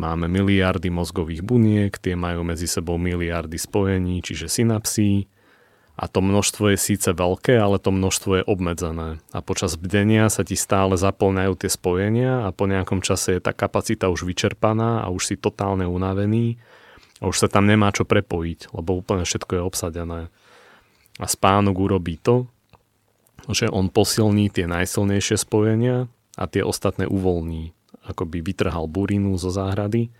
[0.00, 5.28] máme miliardy mozgových buniek, tie majú medzi sebou miliardy spojení, čiže synapsí
[6.00, 9.20] a to množstvo je síce veľké, ale to množstvo je obmedzené.
[9.36, 13.52] A počas bdenia sa ti stále zaplňajú tie spojenia a po nejakom čase je tá
[13.52, 16.56] kapacita už vyčerpaná a už si totálne unavený
[17.20, 20.20] a už sa tam nemá čo prepojiť, lebo úplne všetko je obsadené.
[21.20, 22.48] A spánok urobí to,
[23.52, 26.08] že on posilní tie najsilnejšie spojenia
[26.40, 27.76] a tie ostatné uvoľní.
[28.10, 30.10] Ako by vytrhal burinu zo záhrady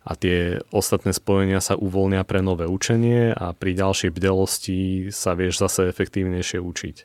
[0.00, 4.80] a tie ostatné spojenia sa uvoľnia pre nové učenie a pri ďalšej bdelosti
[5.12, 6.96] sa vieš zase efektívnejšie učiť.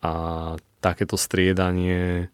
[0.00, 0.12] A
[0.80, 2.32] takéto striedanie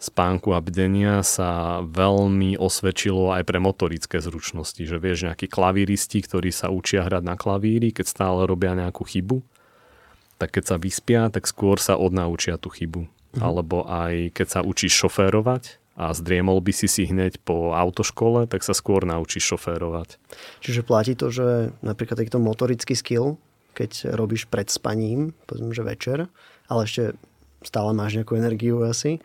[0.00, 6.48] spánku a bdenia sa veľmi osvedčilo aj pre motorické zručnosti, že vieš nejakí klavíristi, ktorí
[6.48, 9.44] sa učia hrať na klavíri, keď stále robia nejakú chybu,
[10.40, 13.06] tak keď sa vyspia, tak skôr sa odnaučia tú chybu.
[13.36, 13.42] Mhm.
[13.42, 18.64] Alebo aj keď sa učíš šoférovať, a zdriemol by si si hneď po autoškole, tak
[18.64, 20.16] sa skôr naučíš šoférovať.
[20.64, 23.36] Čiže platí to, že napríklad takýto motorický skill,
[23.76, 26.18] keď robíš pred spaním, povedzme, že večer,
[26.72, 27.12] ale ešte
[27.60, 29.20] stále máš nejakú energiu asi,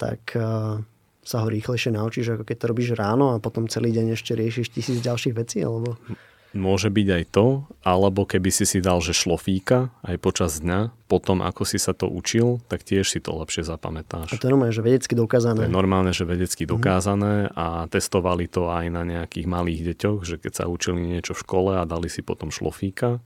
[0.00, 0.80] tak uh,
[1.20, 4.72] sa ho rýchlejšie naučíš, ako keď to robíš ráno a potom celý deň ešte riešiš
[4.72, 6.00] tisíc ďalších vecí, alebo...
[6.56, 11.44] Môže byť aj to, alebo keby si si dal, že šlofíka aj počas dňa, potom
[11.44, 14.32] ako si sa to učil, tak tiež si to lepšie zapamätáš.
[14.32, 15.60] A to je normálne, že vedecky dokázané.
[15.60, 16.70] To je normálne, že vedecky mhm.
[16.72, 21.42] dokázané a testovali to aj na nejakých malých deťoch, že keď sa učili niečo v
[21.44, 23.20] škole a dali si potom šlofíka,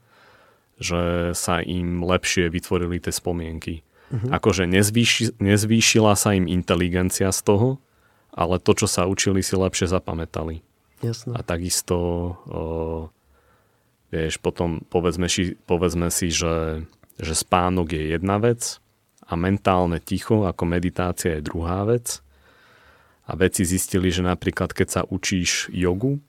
[0.82, 3.86] že sa im lepšie vytvorili tie spomienky.
[4.10, 4.34] Uh-huh.
[4.34, 7.68] Akože nezvýši, nezvýšila sa im inteligencia z toho,
[8.34, 10.64] ale to, čo sa učili, si lepšie zapamätali.
[11.02, 11.34] Jasne.
[11.34, 11.96] A takisto,
[12.46, 12.62] o,
[14.14, 16.86] vieš, potom povedzme si, povedzme si že,
[17.18, 18.78] že spánok je jedna vec
[19.26, 22.22] a mentálne ticho ako meditácia je druhá vec.
[23.26, 26.22] A vedci zistili, že napríklad keď sa učíš jogu,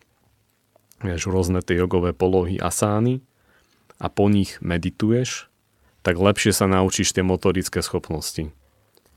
[1.06, 3.22] vieš, rôzne tie jogové polohy asány
[4.02, 5.54] a po nich medituješ,
[6.02, 8.50] tak lepšie sa naučíš tie motorické schopnosti.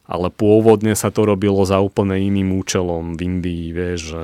[0.06, 4.22] Ale pôvodne sa to robilo za úplne iným účelom v Indii, vieš, že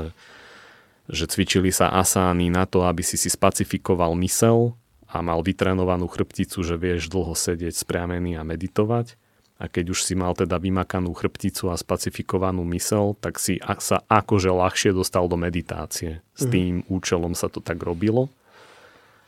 [1.12, 4.72] že cvičili sa asány na to, aby si si spacifikoval mysel
[5.12, 9.20] a mal vytrenovanú chrbticu, že vieš dlho sedieť spriamený a meditovať.
[9.60, 14.50] A keď už si mal teda vymakanú chrbticu a spacifikovanú mysel, tak si sa akože
[14.50, 16.24] ľahšie dostal do meditácie.
[16.34, 16.50] S mhm.
[16.50, 16.84] tým mm.
[16.88, 18.32] účelom sa to tak robilo.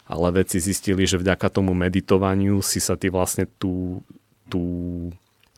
[0.09, 4.01] Ale vedci zistili, že vďaka tomu meditovaniu si sa ty vlastne tú,
[4.49, 4.64] tú,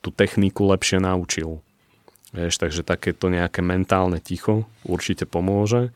[0.03, 1.62] tú techniku lepšie naučil.
[2.35, 5.95] Vieš, takže takéto nejaké mentálne ticho určite pomôže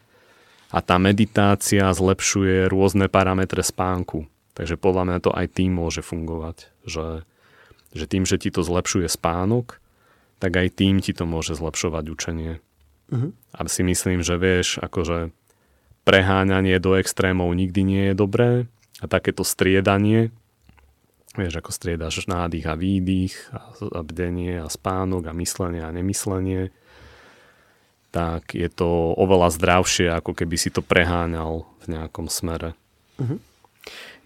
[0.71, 4.31] a tá meditácia zlepšuje rôzne parametre spánku.
[4.55, 7.27] Takže podľa mňa to aj tým môže fungovať, že,
[7.95, 9.83] že tým, že ti to zlepšuje spánok,
[10.39, 12.53] tak aj tým ti to môže zlepšovať učenie.
[13.11, 13.35] Uh-huh.
[13.51, 15.35] A si myslím, že vieš, akože
[16.07, 18.51] preháňanie do extrémov nikdy nie je dobré
[19.03, 20.31] a takéto striedanie,
[21.35, 26.75] vieš, ako striedaš nádych a výdych a, a bdenie a spánok a myslenie a nemyslenie,
[28.11, 32.75] tak je to oveľa zdravšie, ako keby si to preháňal v nejakom smere.
[33.23, 33.39] Uh-huh.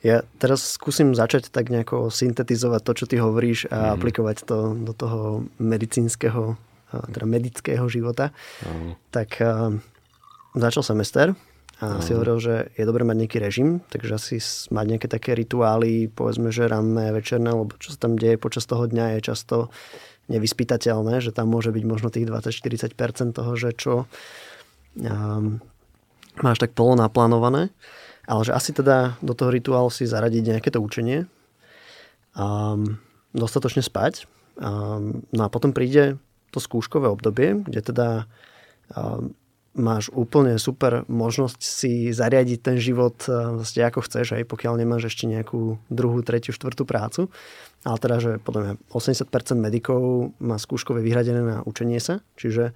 [0.05, 3.95] Ja teraz skúsim začať tak nejako syntetizovať to, čo ty hovoríš a uh-huh.
[4.01, 6.57] aplikovať to do toho medicínskeho,
[6.93, 8.33] teda medického života.
[8.65, 8.97] Uh-huh.
[9.13, 9.41] Tak
[10.57, 11.27] začal semester
[11.83, 12.05] a uh-huh.
[12.05, 14.37] si hovoril, že je dobré mať nejaký režim, takže asi
[14.71, 18.87] mať nejaké také rituály, povedzme, že ranné, večerné, lebo čo sa tam deje počas toho
[18.87, 19.57] dňa je často
[20.29, 23.95] nevyspytateľné, že tam môže byť možno tých 20-40% toho, že čo
[25.01, 25.61] um,
[26.41, 27.71] máš tak polo naplánované.
[28.25, 31.29] Ale že asi teda do toho rituálu si zaradiť nejaké to učenie,
[32.33, 32.97] um,
[33.37, 34.25] dostatočne spať.
[34.57, 36.17] Um, no a potom príde
[36.55, 38.09] to skúškové obdobie, kde teda
[38.97, 39.37] um,
[39.75, 45.27] máš úplne super možnosť si zariadiť ten život vlastne ako chceš, aj pokiaľ nemáš ešte
[45.27, 47.27] nejakú druhú, tretiu, štvrtú prácu.
[47.83, 52.73] Ale teda, že podľa mňa 80% medikov má skúškové vyhradené na učenie sa, čiže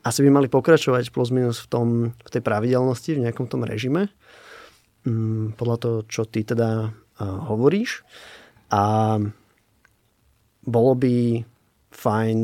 [0.00, 4.08] asi by mali pokračovať plus minus v, tom, v tej pravidelnosti, v nejakom tom režime,
[5.04, 6.88] mm, podľa toho, čo ty teda
[7.20, 8.00] hovoríš.
[8.72, 9.16] A
[10.64, 11.44] bolo by
[11.92, 12.38] fajn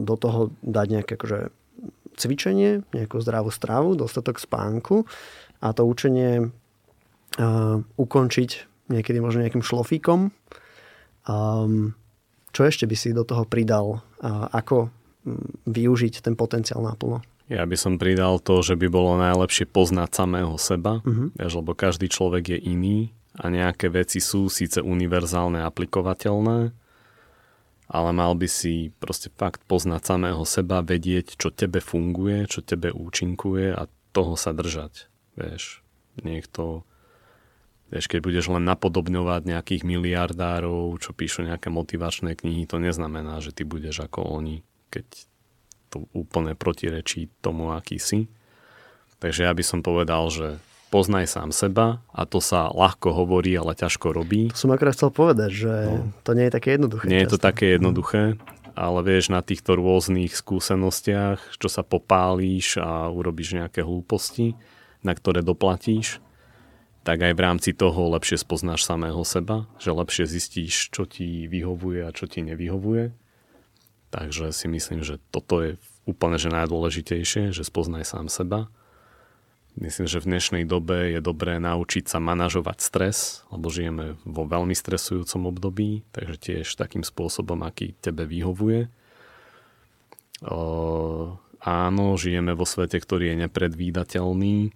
[0.00, 1.59] do toho dať nejaké akože
[2.20, 5.08] cvičenie, nejakú zdravú stravu, dostatok spánku
[5.64, 6.52] a to učenie
[7.40, 8.50] uh, ukončiť
[8.92, 10.28] niekedy možno nejakým šlofíkom.
[11.24, 11.96] Um,
[12.50, 14.04] čo ešte by si do toho pridal?
[14.20, 17.24] Uh, ako um, využiť ten potenciál naplno?
[17.50, 21.34] Ja by som pridal to, že by bolo najlepšie poznať samého seba, uh-huh.
[21.34, 22.98] vieš, lebo každý človek je iný
[23.34, 26.70] a nejaké veci sú síce univerzálne aplikovateľné,
[27.90, 32.94] ale mal by si proste fakt poznať samého seba, vedieť, čo tebe funguje, čo tebe
[32.94, 35.10] účinkuje a toho sa držať.
[35.34, 35.82] Vieš,
[36.22, 36.86] niekto,
[37.90, 43.50] vieš, keď budeš len napodobňovať nejakých miliardárov, čo píšu nejaké motivačné knihy, to neznamená, že
[43.50, 44.62] ty budeš ako oni,
[44.94, 45.06] keď
[45.90, 48.30] to úplne protirečí tomu, aký si.
[49.18, 53.78] Takže ja by som povedal, že poznaj sám seba a to sa ľahko hovorí, ale
[53.78, 54.50] ťažko robí.
[54.50, 56.10] To som akorát chcel povedať, že no.
[56.26, 57.04] to nie je také jednoduché.
[57.06, 57.24] Nie často.
[57.24, 58.22] je to také jednoduché,
[58.74, 64.58] ale vieš, na týchto rôznych skúsenostiach, čo sa popálíš a urobíš nejaké hlúposti,
[65.06, 66.18] na ktoré doplatíš,
[67.00, 72.04] tak aj v rámci toho lepšie spoznáš samého seba, že lepšie zistíš, čo ti vyhovuje
[72.04, 73.16] a čo ti nevyhovuje.
[74.10, 78.68] Takže si myslím, že toto je úplne že najdôležitejšie, že spoznaj sám seba
[79.78, 84.74] Myslím, že v dnešnej dobe je dobré naučiť sa manažovať stres, lebo žijeme vo veľmi
[84.74, 88.90] stresujúcom období, takže tiež takým spôsobom, aký tebe vyhovuje.
[91.60, 94.74] Áno, žijeme vo svete, ktorý je nepredvídateľný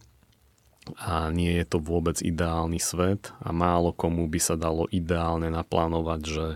[1.00, 6.20] a nie je to vôbec ideálny svet a málo komu by sa dalo ideálne naplánovať,
[6.22, 6.46] že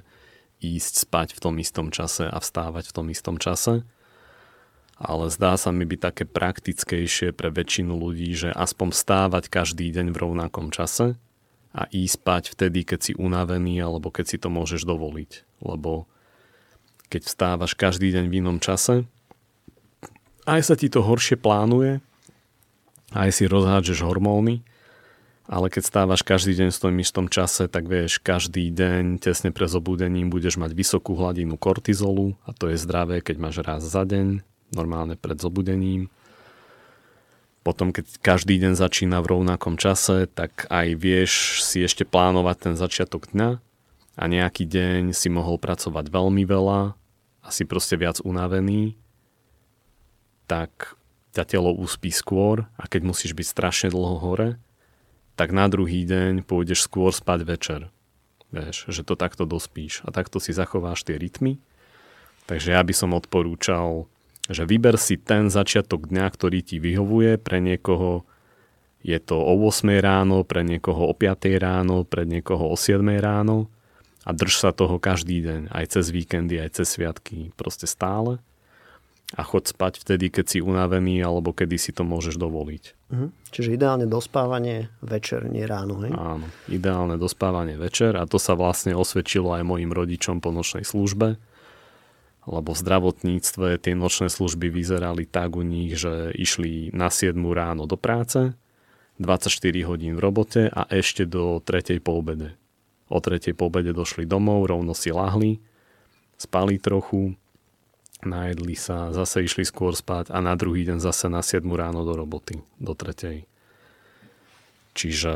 [0.61, 3.89] ísť spať v tom istom čase a vstávať v tom istom čase
[4.99, 10.11] ale zdá sa mi byť také praktickejšie pre väčšinu ľudí, že aspoň stávať každý deň
[10.11, 11.15] v rovnakom čase
[11.71, 15.63] a ísť spať vtedy, keď si unavený alebo keď si to môžeš dovoliť.
[15.63, 16.11] Lebo
[17.07, 19.07] keď vstávaš každý deň v inom čase,
[20.51, 22.03] aj sa ti to horšie plánuje,
[23.15, 24.67] aj si rozhádžeš hormóny,
[25.49, 29.65] ale keď stávaš každý deň v tom istom čase, tak vieš, každý deň tesne pre
[29.65, 34.45] zobudením budeš mať vysokú hladinu kortizolu a to je zdravé, keď máš raz za deň
[34.73, 36.13] normálne pred zobudením.
[37.67, 42.75] Potom, keď každý deň začína v rovnakom čase, tak aj vieš si ešte plánovať ten
[42.81, 43.61] začiatok dňa
[44.19, 46.97] a nejaký deň si mohol pracovať veľmi veľa
[47.45, 48.97] a si proste viac unavený,
[50.49, 50.97] tak
[51.37, 54.57] ťa telo uspí skôr a keď musíš byť strašne dlho hore,
[55.39, 57.81] tak na druhý deň pôjdeš skôr spať večer.
[58.49, 61.61] Vieš, že to takto dospíš a takto si zachováš tie rytmy.
[62.49, 64.09] Takže ja by som odporúčal
[64.49, 67.37] že vyber si ten začiatok dňa, ktorý ti vyhovuje.
[67.37, 68.25] Pre niekoho
[69.05, 73.69] je to o 8 ráno, pre niekoho o 5 ráno, pre niekoho o 7 ráno
[74.29, 78.43] a drž sa toho každý deň, aj cez víkendy, aj cez sviatky, proste stále.
[79.37, 82.85] A chod spať vtedy, keď si unavený, alebo kedy si to môžeš dovoliť.
[83.13, 83.27] Mhm.
[83.53, 86.13] Čiže ideálne dospávanie večer, nie ráno, hej?
[86.17, 91.37] Áno, ideálne dospávanie večer a to sa vlastne osvedčilo aj mojim rodičom po nočnej službe
[92.49, 97.85] lebo v zdravotníctve tie nočné služby vyzerali tak u nich, že išli na 7 ráno
[97.85, 98.57] do práce,
[99.21, 99.53] 24
[99.85, 102.01] hodín v robote a ešte do 3.
[102.01, 102.57] po obede.
[103.13, 103.53] O 3.
[103.53, 105.61] po obede došli domov, rovno si lahli,
[106.41, 107.37] spali trochu,
[108.25, 112.17] najedli sa, zase išli skôr spať a na druhý deň zase na 7 ráno do
[112.17, 113.45] roboty, do 3.
[114.97, 115.35] Čiže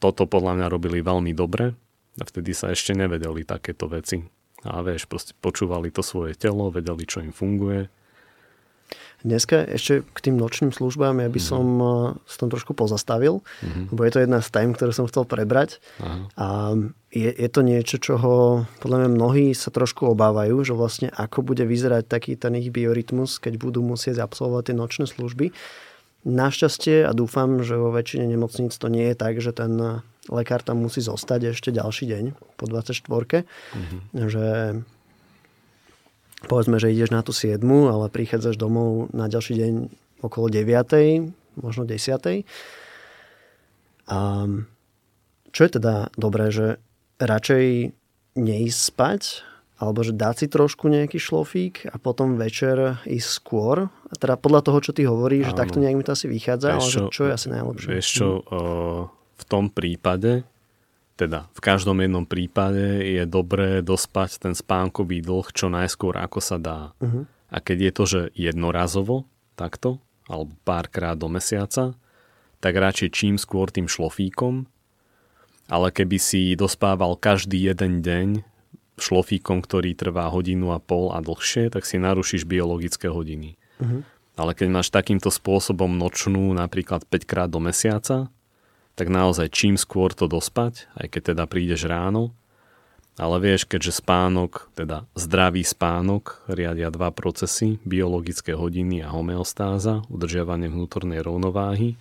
[0.00, 1.76] toto podľa mňa robili veľmi dobre
[2.16, 4.33] a vtedy sa ešte nevedeli takéto veci
[4.64, 7.92] a vieš, proste počúvali to svoje telo, vedeli, čo im funguje.
[9.24, 11.48] Dneska ešte k tým nočným službám ja by mm.
[11.48, 13.96] som uh, tom trošku pozastavil, mm-hmm.
[13.96, 15.80] lebo je to jedna z tém, ktoré som chcel prebrať.
[15.96, 16.28] Aha.
[16.36, 16.46] A
[17.08, 21.64] je, je to niečo, čoho podľa mňa mnohí sa trošku obávajú, že vlastne ako bude
[21.64, 25.56] vyzerať taký ten ich biorytmus, keď budú musieť absolvovať tie nočné služby.
[26.28, 30.80] Našťastie a dúfam, že vo väčšine nemocníc to nie je tak, že ten lekár tam
[30.80, 32.24] musí zostať ešte ďalší deň
[32.56, 33.04] po 24.
[33.04, 34.00] Mm-hmm.
[34.14, 34.46] Že
[36.46, 39.72] povedzme, že ideš na tú 7, ale prichádzaš domov na ďalší deň
[40.24, 42.44] okolo 9, možno 10.
[44.04, 44.18] A
[45.54, 46.82] čo je teda dobré, že
[47.22, 47.94] radšej
[48.34, 49.22] neísť spať,
[49.78, 53.90] alebo že dať si trošku nejaký šlofík a potom večer ísť skôr.
[54.18, 57.10] Teda podľa toho, čo ty hovoríš, že takto nejak mi to asi vychádza, ale čo,
[57.10, 57.88] čo je asi najlepšie?
[57.90, 59.23] Vieš čo, uh, v
[59.54, 60.42] tom prípade,
[61.14, 66.58] teda v každom jednom prípade je dobré dospať ten spánkový dlh čo najskôr ako sa
[66.58, 66.90] dá.
[66.98, 67.22] Uh-huh.
[67.54, 71.94] A keď je to, že jednorazovo, takto, alebo párkrát do mesiaca,
[72.58, 74.66] tak radšej čím skôr tým šlofíkom,
[75.70, 78.42] ale keby si dospával každý jeden deň
[78.98, 83.54] šlofíkom, ktorý trvá hodinu a pol a dlhšie, tak si narušíš biologické hodiny.
[83.78, 84.02] Uh-huh.
[84.34, 88.33] Ale keď máš takýmto spôsobom nočnú napríklad 5 krát do mesiaca,
[88.94, 92.34] tak naozaj čím skôr to dospať, aj keď teda prídeš ráno,
[93.14, 100.66] ale vieš, keďže spánok, teda zdravý spánok, riadia dva procesy, biologické hodiny a homeostáza, udržiavanie
[100.66, 101.94] vnútornej rovnováhy,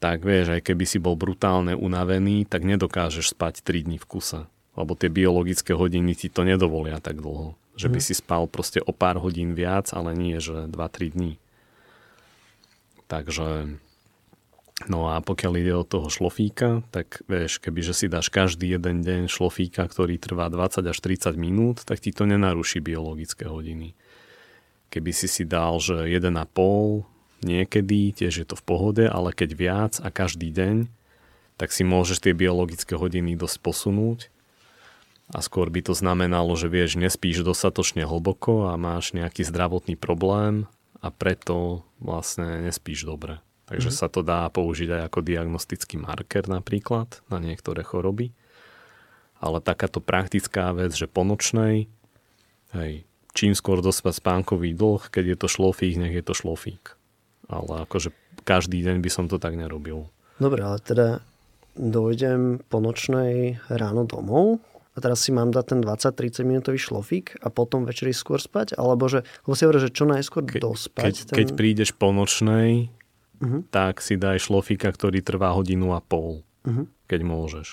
[0.00, 4.40] tak vieš, aj keby si bol brutálne unavený, tak nedokážeš spať 3 dní v kuse
[4.74, 7.54] lebo tie biologické hodiny ti to nedovolia tak dlho.
[7.78, 8.06] Že by mm.
[8.06, 11.32] si spal proste o pár hodín viac, ale nie, že 2-3 dní.
[13.06, 13.78] Takže
[14.90, 19.30] No a pokiaľ ide o toho šlofíka, tak vieš, kebyže si dáš každý jeden deň
[19.30, 23.94] šlofíka, ktorý trvá 20 až 30 minút, tak ti to nenaruší biologické hodiny.
[24.90, 26.26] Keby si si dal, že 1,5
[27.46, 30.90] niekedy, tiež je to v pohode, ale keď viac a každý deň,
[31.54, 34.26] tak si môžeš tie biologické hodiny dosť posunúť.
[35.30, 40.66] A skôr by to znamenalo, že vieš, nespíš dostatočne hlboko a máš nejaký zdravotný problém
[40.98, 43.43] a preto vlastne nespíš dobre.
[43.64, 44.04] Takže mm-hmm.
[44.04, 48.36] sa to dá použiť aj ako diagnostický marker napríklad na niektoré choroby.
[49.40, 51.88] Ale takáto praktická vec, že po nočnej,
[52.76, 52.92] hej,
[53.32, 56.96] čím skôr dospať spánkový dlh, keď je to šlofík, nech je to šlofík.
[57.48, 58.12] Ale akože
[58.44, 60.08] každý deň by som to tak nerobil.
[60.36, 61.20] Dobre, ale teda
[61.74, 64.62] dojdem po nočnej ráno domov
[64.94, 68.78] a teraz si mám dať ten 20-30 minútový šlofík a potom večeri skôr spať?
[68.78, 71.02] Alebo že, lebo si hovorí, že čo najskôr Ke, dospať?
[71.02, 71.36] Keď, ten...
[71.42, 72.93] keď prídeš po nočnej,
[73.40, 73.62] uh-huh.
[73.70, 76.86] tak si daj šlofíka, ktorý trvá hodinu a pol, uh-huh.
[77.08, 77.68] keď môžeš.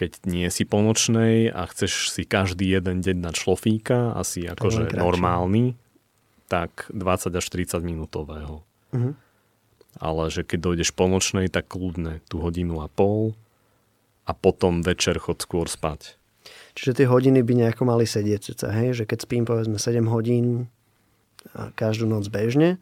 [0.00, 5.76] Keď nie si ponočnej a chceš si každý jeden deň dať šlofíka, asi akože normálny,
[6.48, 8.64] tak 20 až 30 minútového.
[8.90, 9.14] Uh-huh.
[9.98, 13.34] Ale že keď dojdeš ponočnej, tak kľudne tú hodinu a pol
[14.24, 16.20] a potom večer chod skôr spať.
[16.78, 18.94] Čiže tie hodiny by nejako mali sedieť, hej?
[18.94, 20.70] že keď spím povedzme 7 hodín
[21.74, 22.78] každú noc bežne,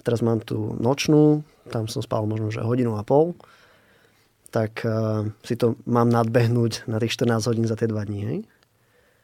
[0.00, 3.36] a teraz mám tu nočnú, tam som spal možno že hodinu a pol,
[4.48, 8.38] tak uh, si to mám nadbehnúť na tých 14 hodín za tie 2 dní, hej?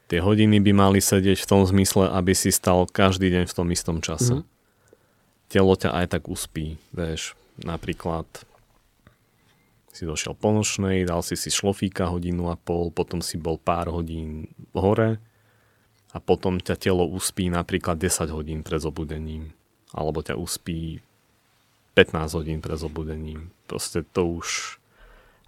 [0.07, 3.67] Tie hodiny by mali sedieť v tom zmysle, aby si stal každý deň v tom
[3.73, 4.39] istom čase.
[4.39, 4.43] Mm.
[5.51, 8.29] Telo ťa aj tak uspí, vieš, napríklad
[9.91, 13.89] si došiel po nočnej, dal si si šlofíka hodinu a pol, potom si bol pár
[13.89, 15.17] hodín hore
[16.13, 19.56] a potom ťa telo uspí napríklad 10 hodín pred zobudením
[19.97, 21.01] alebo ťa uspí
[21.97, 23.49] 15 hodín pred zobudením.
[23.65, 24.77] Proste to už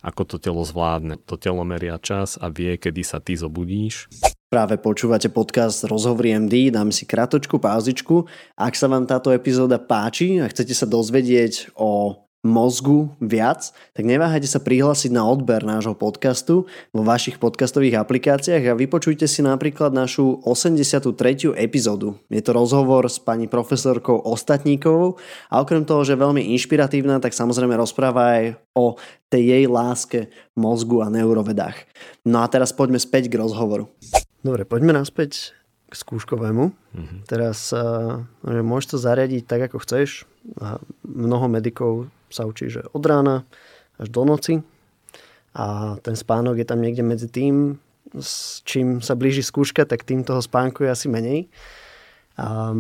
[0.02, 1.22] ako to telo zvládne.
[1.30, 4.10] To telo meria čas a vie, kedy sa ty zobudíš.
[4.50, 8.26] Práve počúvate podcast Rozhovory MD, dám si kratočku pauzičku.
[8.58, 14.48] Ak sa vám táto epizóda páči a chcete sa dozvedieť o mozgu viac, tak neváhajte
[14.48, 20.40] sa prihlásiť na odber nášho podcastu vo vašich podcastových aplikáciách a vypočujte si napríklad našu
[20.48, 21.12] 83.
[21.60, 22.16] epizódu.
[22.32, 25.20] Je to rozhovor s pani profesorkou Ostatníkovou
[25.52, 28.96] a okrem toho, že je veľmi inšpiratívna, tak samozrejme rozpráva aj o
[29.28, 31.76] tej jej láske mozgu a neurovedách.
[32.24, 33.92] No a teraz poďme späť k rozhovoru.
[34.40, 35.52] Dobre, poďme naspäť
[35.90, 36.72] k skúškovému.
[36.72, 37.20] Mm-hmm.
[37.28, 40.30] Teraz uh, môžeš to zariadiť tak, ako chceš.
[40.62, 43.46] A mnoho medikov sa učí, že od rána
[44.00, 44.62] až do noci
[45.54, 47.82] a ten spánok je tam niekde medzi tým,
[48.16, 51.50] s čím sa blíži skúška, tak tým toho spánku je asi menej.
[52.40, 52.74] A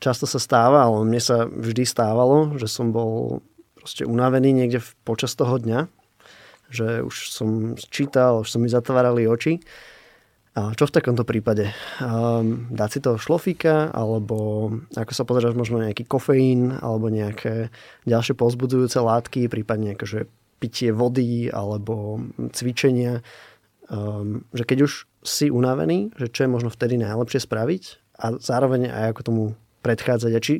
[0.00, 3.44] často sa stáva, ale mne sa vždy stávalo, že som bol
[3.76, 5.86] proste unavený niekde počas toho dňa,
[6.70, 9.60] že už som čítal, už som mi zatvárali oči
[10.50, 11.70] a čo v takomto prípade?
[12.02, 17.70] Um, dať si toho šlofíka, alebo ako sa pozeráš, možno nejaký kofeín, alebo nejaké
[18.02, 20.26] ďalšie pozbudzujúce látky, prípadne akože
[20.58, 22.18] pitie vody, alebo
[22.50, 23.22] cvičenia.
[23.86, 27.82] Um, že keď už si unavený, že čo je možno vtedy najlepšie spraviť
[28.18, 29.44] a zároveň aj ako tomu
[29.86, 30.54] predchádzať a či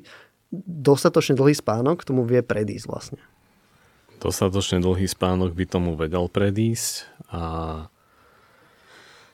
[0.54, 3.20] dostatočne dlhý spánok tomu vie predísť vlastne.
[4.20, 7.42] Dostatočne dlhý spánok by tomu vedel predísť a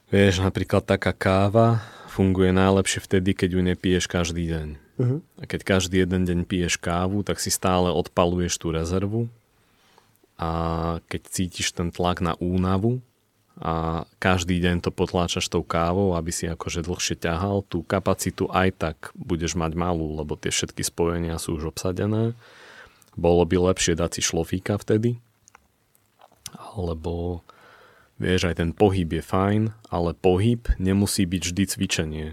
[0.06, 4.68] Vieš, napríklad taká káva funguje najlepšie vtedy, keď ju nepiješ každý deň.
[4.96, 5.20] Uh-huh.
[5.36, 9.28] A keď každý jeden deň piješ kávu, tak si stále odpaluješ tú rezervu
[10.40, 10.50] a
[11.08, 13.04] keď cítiš ten tlak na únavu
[13.56, 18.68] a každý deň to potláčaš tou kávou, aby si akože dlhšie ťahal, tú kapacitu aj
[18.76, 22.36] tak budeš mať malú, lebo tie všetky spojenia sú už obsadené.
[23.16, 25.16] Bolo by lepšie dať si šlofíka vtedy,
[26.52, 27.40] alebo
[28.16, 29.62] Vieš, aj ten pohyb je fajn,
[29.92, 32.28] ale pohyb nemusí byť vždy cvičenie.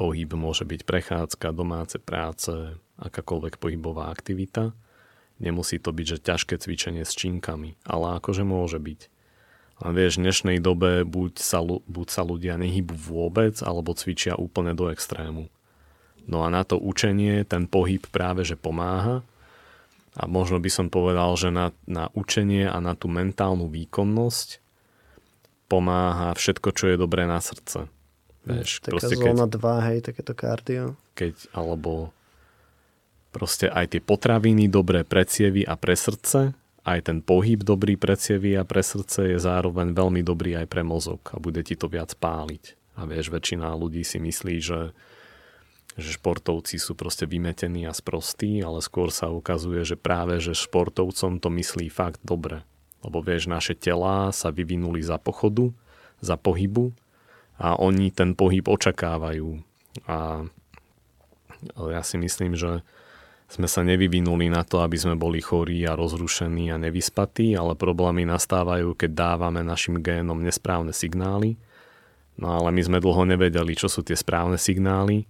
[0.00, 4.72] Pohyb môže byť prechádzka, domáce práce, akákoľvek pohybová aktivita.
[5.44, 9.00] Nemusí to byť, že ťažké cvičenie s činkami, ale akože môže byť.
[9.80, 14.72] A vieš, v dnešnej dobe buď sa, buď sa ľudia nehybu vôbec, alebo cvičia úplne
[14.76, 15.52] do extrému.
[16.28, 19.24] No a na to učenie ten pohyb práve že pomáha,
[20.18, 24.58] a možno by som povedal, že na, na učenie a na tú mentálnu výkonnosť
[25.70, 27.86] pomáha všetko, čo je dobré na srdce.
[28.42, 30.84] Vieš, Taká proste, zóna keď, 2, hej, takéto kardio.
[31.14, 32.10] Keď, alebo
[33.30, 38.16] proste aj tie potraviny dobré pre cievy a pre srdce aj ten pohyb dobrý pre
[38.16, 41.86] cievy a pre srdce je zároveň veľmi dobrý aj pre mozog a bude ti to
[41.92, 42.96] viac páliť.
[42.96, 44.92] A vieš, väčšina ľudí si myslí, že,
[45.98, 51.42] že športovci sú proste vymetení a sprostí, ale skôr sa ukazuje, že práve, že športovcom
[51.42, 52.62] to myslí fakt dobre.
[53.00, 55.72] Lebo vieš, naše telá sa vyvinuli za pochodu,
[56.20, 56.92] za pohybu
[57.56, 59.60] a oni ten pohyb očakávajú.
[60.06, 60.46] A
[61.76, 62.84] ja si myslím, že
[63.50, 68.22] sme sa nevyvinuli na to, aby sme boli chorí a rozrušení a nevyspatí, ale problémy
[68.22, 71.58] nastávajú, keď dávame našim génom nesprávne signály.
[72.38, 75.26] No ale my sme dlho nevedeli, čo sú tie správne signály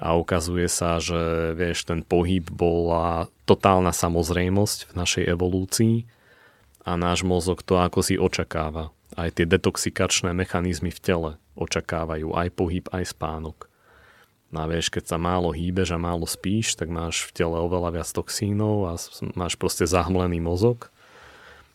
[0.00, 5.96] a ukazuje sa, že vieš, ten pohyb bola totálna samozrejmosť v našej evolúcii
[6.82, 8.90] a náš mozog to ako si očakáva.
[9.12, 13.68] Aj tie detoxikačné mechanizmy v tele očakávajú aj pohyb, aj spánok.
[14.52, 18.00] No a vieš, keď sa málo hýbeš a málo spíš, tak máš v tele oveľa
[18.00, 19.00] viac toxínov a
[19.36, 20.92] máš proste zahmlený mozog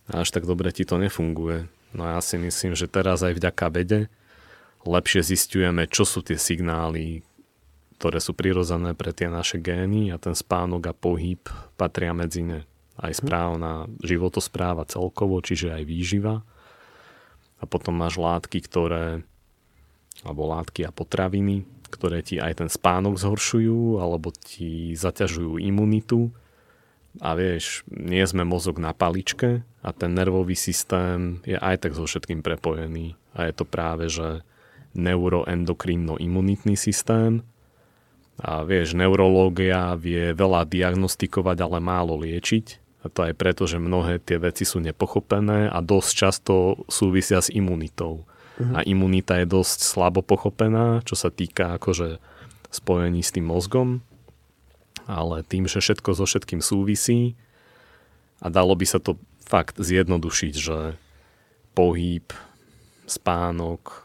[0.09, 1.70] a až tak dobre ti to nefunguje.
[1.93, 4.01] No a ja si myslím, že teraz aj vďaka vede
[4.88, 7.26] lepšie zistujeme, čo sú tie signály,
[7.98, 11.41] ktoré sú prirodzené pre tie naše gény a ten spánok a pohyb
[11.76, 12.62] patria medzi ne.
[12.98, 13.18] Aj mhm.
[13.18, 13.72] správna
[14.02, 16.45] životospráva celkovo, čiže aj výživa.
[17.58, 19.26] A potom máš látky, ktoré,
[20.22, 26.30] alebo látky a potraviny, ktoré ti aj ten spánok zhoršujú alebo ti zaťažujú imunitu.
[27.18, 32.06] A vieš, nie sme mozog na paličke a ten nervový systém je aj tak so
[32.06, 33.18] všetkým prepojený.
[33.34, 34.45] A je to práve, že
[34.93, 37.41] neuroendokrínno-imunitný systém.
[38.38, 42.66] A vieš, neurológia vie veľa diagnostikovať, ale málo liečiť.
[43.02, 46.54] A to aj preto, že mnohé tie veci sú nepochopené a dosť často
[46.86, 48.26] súvisia s imunitou.
[48.58, 48.74] Uh-huh.
[48.78, 52.22] A imunita je dosť slabo pochopená, čo sa týka akože
[52.70, 54.04] spojení s tým mozgom,
[55.08, 57.40] ale tým, že všetko so všetkým súvisí
[58.44, 59.16] a dalo by sa to
[59.48, 61.00] fakt zjednodušiť, že
[61.72, 62.28] pohyb,
[63.08, 64.04] spánok,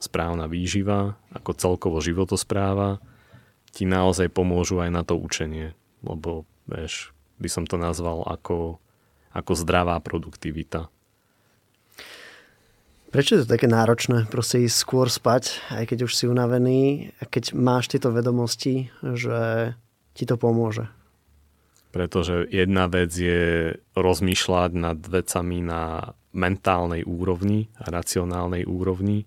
[0.00, 3.02] správna výživa, ako celkovo životospráva,
[3.78, 5.70] ti naozaj pomôžu aj na to učenie,
[6.02, 8.82] lebo vieš, by som to nazval ako,
[9.30, 10.90] ako zdravá produktivita.
[13.14, 17.24] Prečo je to také náročné proste ísť skôr spať, aj keď už si unavený a
[17.24, 19.72] keď máš tieto vedomosti, že
[20.12, 20.90] ti to pomôže?
[21.94, 29.24] Pretože jedna vec je rozmýšľať nad vecami na mentálnej úrovni a racionálnej úrovni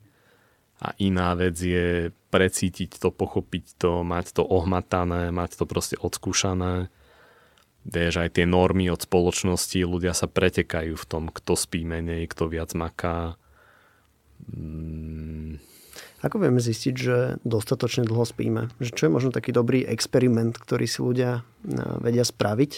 [0.81, 6.89] a iná vec je precítiť to, pochopiť to, mať to ohmatané, mať to proste odskúšané.
[7.85, 12.49] Vieš, aj tie normy od spoločnosti, ľudia sa pretekajú v tom, kto spí menej, kto
[12.49, 13.37] viac maká
[14.49, 15.61] Mm.
[16.21, 18.69] Ako vieme zistiť, že dostatočne dlho spíme?
[18.77, 21.41] Že čo je možno taký dobrý experiment, ktorý si ľudia
[21.97, 22.71] vedia spraviť?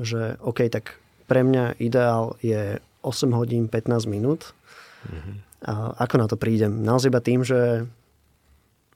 [0.00, 0.96] Že OK, tak
[1.28, 4.56] pre mňa ideál je 8 hodín 15 minút.
[5.04, 5.36] Mm-hmm.
[5.64, 6.84] A ako na to prídem?
[6.84, 7.88] Naozaj iba tým, že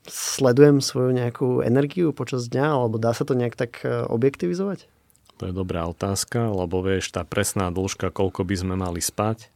[0.05, 4.89] sledujem svoju nejakú energiu počas dňa, alebo dá sa to nejak tak e, objektivizovať?
[5.41, 9.49] To je dobrá otázka, lebo vieš, tá presná dĺžka, koľko by sme mali spať,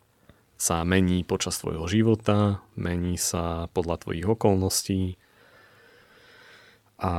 [0.58, 5.20] sa mení počas tvojho života, mení sa podľa tvojich okolností
[6.96, 7.14] a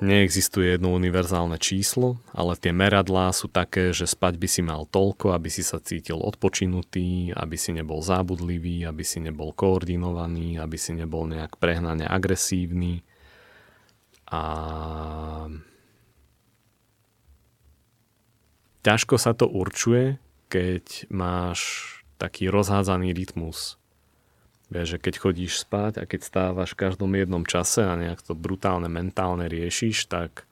[0.00, 5.32] neexistuje jedno univerzálne číslo, ale tie meradlá sú také, že spať by si mal toľko,
[5.32, 10.92] aby si sa cítil odpočinutý, aby si nebol zábudlivý, aby si nebol koordinovaný, aby si
[10.92, 13.00] nebol nejak prehnane agresívny.
[14.28, 14.42] A
[18.84, 20.20] ťažko sa to určuje,
[20.52, 21.60] keď máš
[22.20, 23.79] taký rozhádzaný rytmus.
[24.70, 28.38] Vieš, že keď chodíš spať a keď stávaš v každom jednom čase a nejak to
[28.38, 30.46] brutálne mentálne riešiš, tak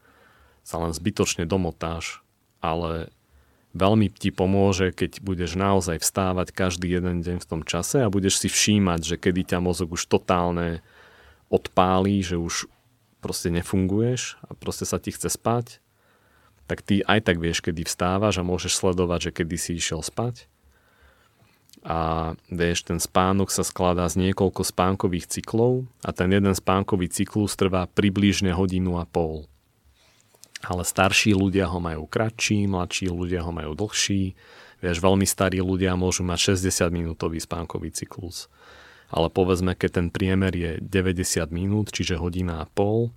[0.67, 2.19] sa len zbytočne domotáš.
[2.59, 3.15] Ale
[3.71, 8.43] veľmi ti pomôže, keď budeš naozaj vstávať každý jeden deň v tom čase a budeš
[8.43, 10.83] si všímať, že kedy ťa mozog už totálne
[11.47, 12.67] odpálí, že už
[13.23, 15.79] proste nefunguješ a proste sa ti chce spať,
[16.67, 20.51] tak ty aj tak vieš, kedy vstávaš a môžeš sledovať, že kedy si išiel spať
[21.79, 27.55] a vieš, ten spánok sa skladá z niekoľko spánkových cyklov a ten jeden spánkový cyklus
[27.55, 29.47] trvá približne hodinu a pol.
[30.59, 34.35] Ale starší ľudia ho majú kratší, mladší ľudia ho majú dlhší.
[34.83, 38.51] Vieš, veľmi starí ľudia môžu mať 60 minútový spánkový cyklus.
[39.07, 43.15] Ale povedzme, keď ten priemer je 90 minút, čiže hodina a pol,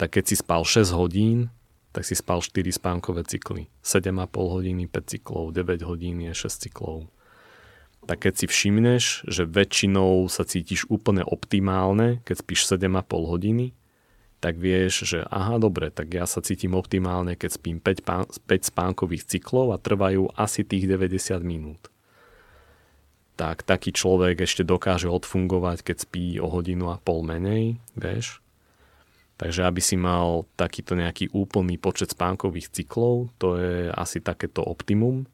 [0.00, 1.52] tak keď si spal 6 hodín,
[1.92, 3.68] tak si spal 4 spánkové cykly.
[3.84, 7.12] 7,5 hodiny 5 cyklov, 9 hodín je 6 cyklov
[8.10, 13.70] tak keď si všimneš, že väčšinou sa cítiš úplne optimálne, keď spíš 7,5 hodiny,
[14.42, 18.50] tak vieš, že aha, dobre, tak ja sa cítim optimálne, keď spím 5, pán, 5
[18.66, 21.86] spánkových cyklov a trvajú asi tých 90 minút.
[23.38, 28.42] Tak taký človek ešte dokáže odfungovať, keď spí o hodinu a pol menej, vieš.
[29.38, 35.30] Takže aby si mal takýto nejaký úplný počet spánkových cyklov, to je asi takéto optimum.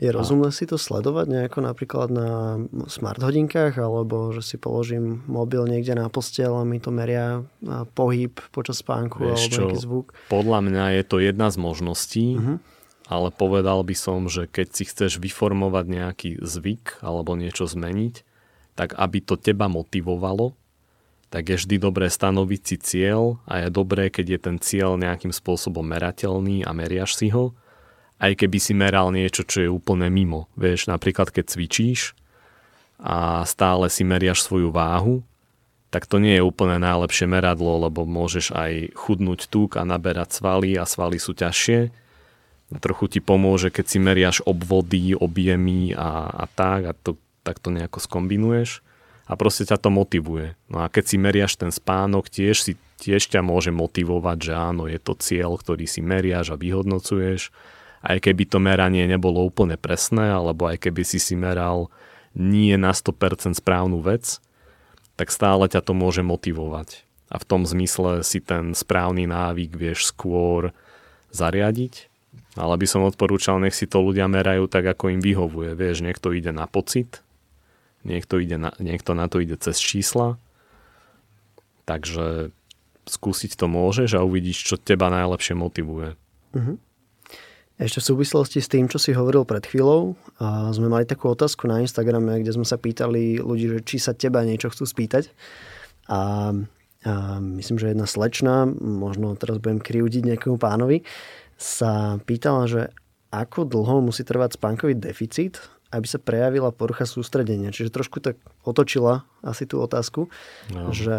[0.00, 2.30] Je rozumné si to sledovať nejako napríklad na
[2.88, 7.44] smart hodinkách, alebo že si položím mobil niekde na postel a mi to meria
[7.92, 10.06] pohyb počas spánku Vieš alebo čo, nejaký zvuk?
[10.32, 12.56] Podľa mňa je to jedna z možností, uh-huh.
[13.06, 18.24] ale povedal by som, že keď si chceš vyformovať nejaký zvyk alebo niečo zmeniť,
[18.74, 20.56] tak aby to teba motivovalo,
[21.32, 25.32] tak je vždy dobré stanoviť si cieľ a je dobré, keď je ten cieľ nejakým
[25.32, 27.56] spôsobom merateľný a meriaš si ho
[28.22, 30.46] aj keby si meral niečo, čo je úplne mimo.
[30.54, 32.14] Vieš, napríklad keď cvičíš
[33.02, 35.26] a stále si meriaš svoju váhu,
[35.90, 40.78] tak to nie je úplne najlepšie meradlo, lebo môžeš aj chudnúť tuk a naberať svaly
[40.78, 41.90] a svaly sú ťažšie.
[42.80, 47.68] Trochu ti pomôže, keď si meriaš obvody, objemy a, a tak a to, tak to
[47.68, 48.80] nejako skombinuješ
[49.28, 50.56] a proste ťa to motivuje.
[50.72, 54.88] No a keď si meriaš ten spánok, tiež, si, tiež ťa môže motivovať, že áno,
[54.88, 57.52] je to cieľ, ktorý si meriaš a vyhodnocuješ
[58.02, 61.88] aj keby to meranie nebolo úplne presné, alebo aj keby si si meral
[62.34, 64.42] nie na 100% správnu vec,
[65.14, 67.06] tak stále ťa to môže motivovať.
[67.32, 70.74] A v tom zmysle si ten správny návyk vieš skôr
[71.32, 72.12] zariadiť.
[72.52, 75.72] Ale by som odporúčal, nech si to ľudia merajú tak, ako im vyhovuje.
[75.72, 77.24] Vieš, niekto ide na pocit,
[78.04, 80.36] niekto, ide na, niekto na to ide cez čísla.
[81.88, 82.52] Takže
[83.08, 86.14] skúsiť to môžeš a uvidíš, čo teba najlepšie motivuje.
[86.52, 86.76] Uh-huh.
[87.80, 90.14] Ešte v súvislosti s tým, čo si hovoril pred chvíľou,
[90.70, 94.44] sme mali takú otázku na Instagrame, kde sme sa pýtali ľudí, že či sa teba
[94.44, 95.32] niečo chcú spýtať.
[96.12, 96.52] A,
[97.02, 101.02] a myslím, že jedna slečna, možno teraz budem kriudiť nejakému pánovi,
[101.56, 102.82] sa pýtala, že
[103.32, 105.56] ako dlho musí trvať spánkový deficit,
[105.92, 107.72] aby sa prejavila porucha sústredenia.
[107.72, 110.28] Čiže trošku tak otočila asi tú otázku,
[110.72, 110.92] no.
[110.92, 111.16] že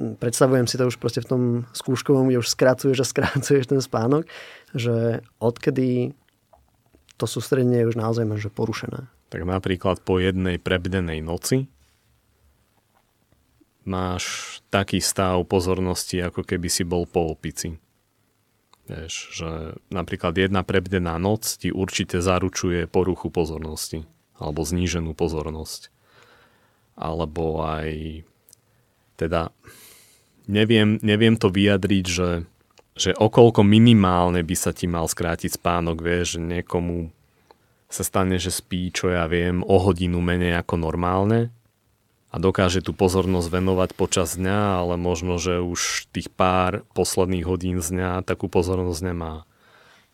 [0.00, 1.42] predstavujem si to už proste v tom
[1.76, 4.24] skúškovom, kde už skracuješ a skracuješ ten spánok,
[4.72, 6.16] že odkedy
[7.20, 9.04] to sústredenie je už naozaj že porušené.
[9.28, 11.68] Tak napríklad po jednej prebdenej noci
[13.84, 17.76] máš taký stav pozornosti, ako keby si bol po opici.
[18.90, 19.50] Vieš, že
[19.92, 24.02] napríklad jedna prebdená noc ti určite zaručuje poruchu pozornosti
[24.40, 25.92] alebo zníženú pozornosť.
[26.98, 28.24] Alebo aj
[29.20, 29.52] teda
[30.50, 32.30] neviem, neviem to vyjadriť, že,
[32.98, 37.14] že okolko minimálne by sa ti mal skrátiť spánok, vieš, že niekomu
[37.90, 41.50] sa stane, že spí, čo ja viem, o hodinu menej ako normálne
[42.30, 47.82] a dokáže tú pozornosť venovať počas dňa, ale možno, že už tých pár posledných hodín
[47.82, 49.42] z dňa takú pozornosť nemá.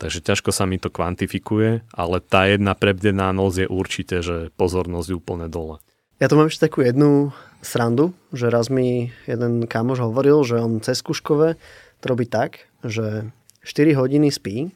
[0.01, 5.09] Takže ťažko sa mi to kvantifikuje, ale tá jedna prebdená noc je určite, že pozornosť
[5.13, 5.81] úplne dole.
[6.17, 10.79] Ja tu mám ešte takú jednu srandu, že raz mi jeden kamoš hovoril, že on
[10.79, 11.59] cez Kuškové
[11.99, 13.27] to robí tak, že
[13.67, 14.71] 4 hodiny spí,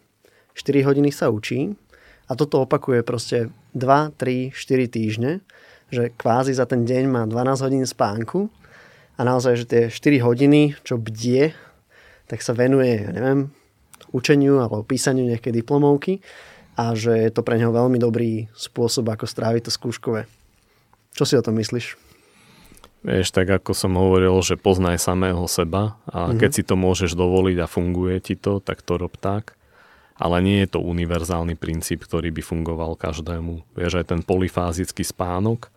[0.59, 1.79] 4 hodiny sa učí
[2.27, 5.33] a toto opakuje proste 2, 3, 4 týždne,
[5.95, 8.51] že kvázi za ten deň má 12 hodín spánku
[9.15, 11.55] a naozaj, že tie 4 hodiny, čo bdie,
[12.27, 13.55] tak sa venuje, ja neviem,
[14.11, 16.19] učeniu alebo písaniu nejakej diplomovky
[16.75, 20.27] a že je to pre neho veľmi dobrý spôsob, ako stráviť to skúškové.
[21.15, 22.10] Čo si o tom myslíš?
[23.01, 26.37] Vieš, tak ako som hovoril, že poznaj samého seba a mm-hmm.
[26.37, 29.57] keď si to môžeš dovoliť a funguje ti to, tak to rob tak.
[30.21, 33.65] Ale nie je to univerzálny princíp, ktorý by fungoval každému.
[33.73, 35.73] Vieš, aj ten polifázický spánok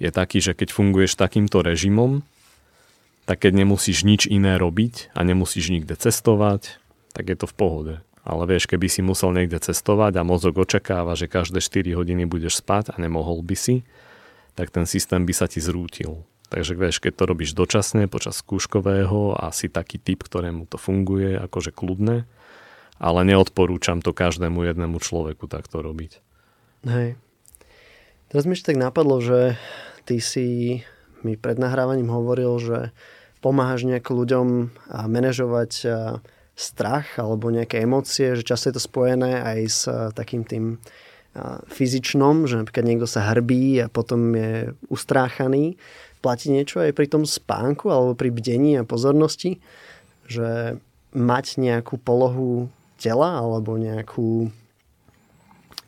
[0.00, 2.24] je taký, že keď funguješ takýmto režimom,
[3.28, 6.80] tak keď nemusíš nič iné robiť a nemusíš nikde cestovať,
[7.12, 7.94] tak je to v pohode.
[8.24, 12.64] Ale vieš, keby si musel niekde cestovať a mozog očakáva, že každé 4 hodiny budeš
[12.64, 13.84] spať a nemohol by si,
[14.56, 16.24] tak ten systém by sa ti zrútil.
[16.52, 21.32] Takže vieš, keď to robíš dočasne počas skúškového a si taký typ, ktorému to funguje,
[21.40, 22.28] akože kľudne,
[23.00, 26.20] ale neodporúčam to každému jednému človeku takto robiť.
[26.84, 27.16] Hej.
[28.28, 29.56] Teraz mi ešte tak napadlo, že
[30.04, 30.80] ty si
[31.24, 32.78] mi pred nahrávaním hovoril, že
[33.40, 34.76] pomáhaš nejak ľuďom
[35.08, 35.88] manažovať
[36.52, 39.80] strach alebo nejaké emócie, že často je to spojené aj s
[40.12, 40.76] takým tým
[41.72, 45.80] fyzičnom, že napríklad niekto sa hrbí a potom je ustráchaný
[46.22, 49.58] platí niečo aj pri tom spánku alebo pri bdení a pozornosti,
[50.30, 50.78] že
[51.12, 54.54] mať nejakú polohu tela alebo nejakú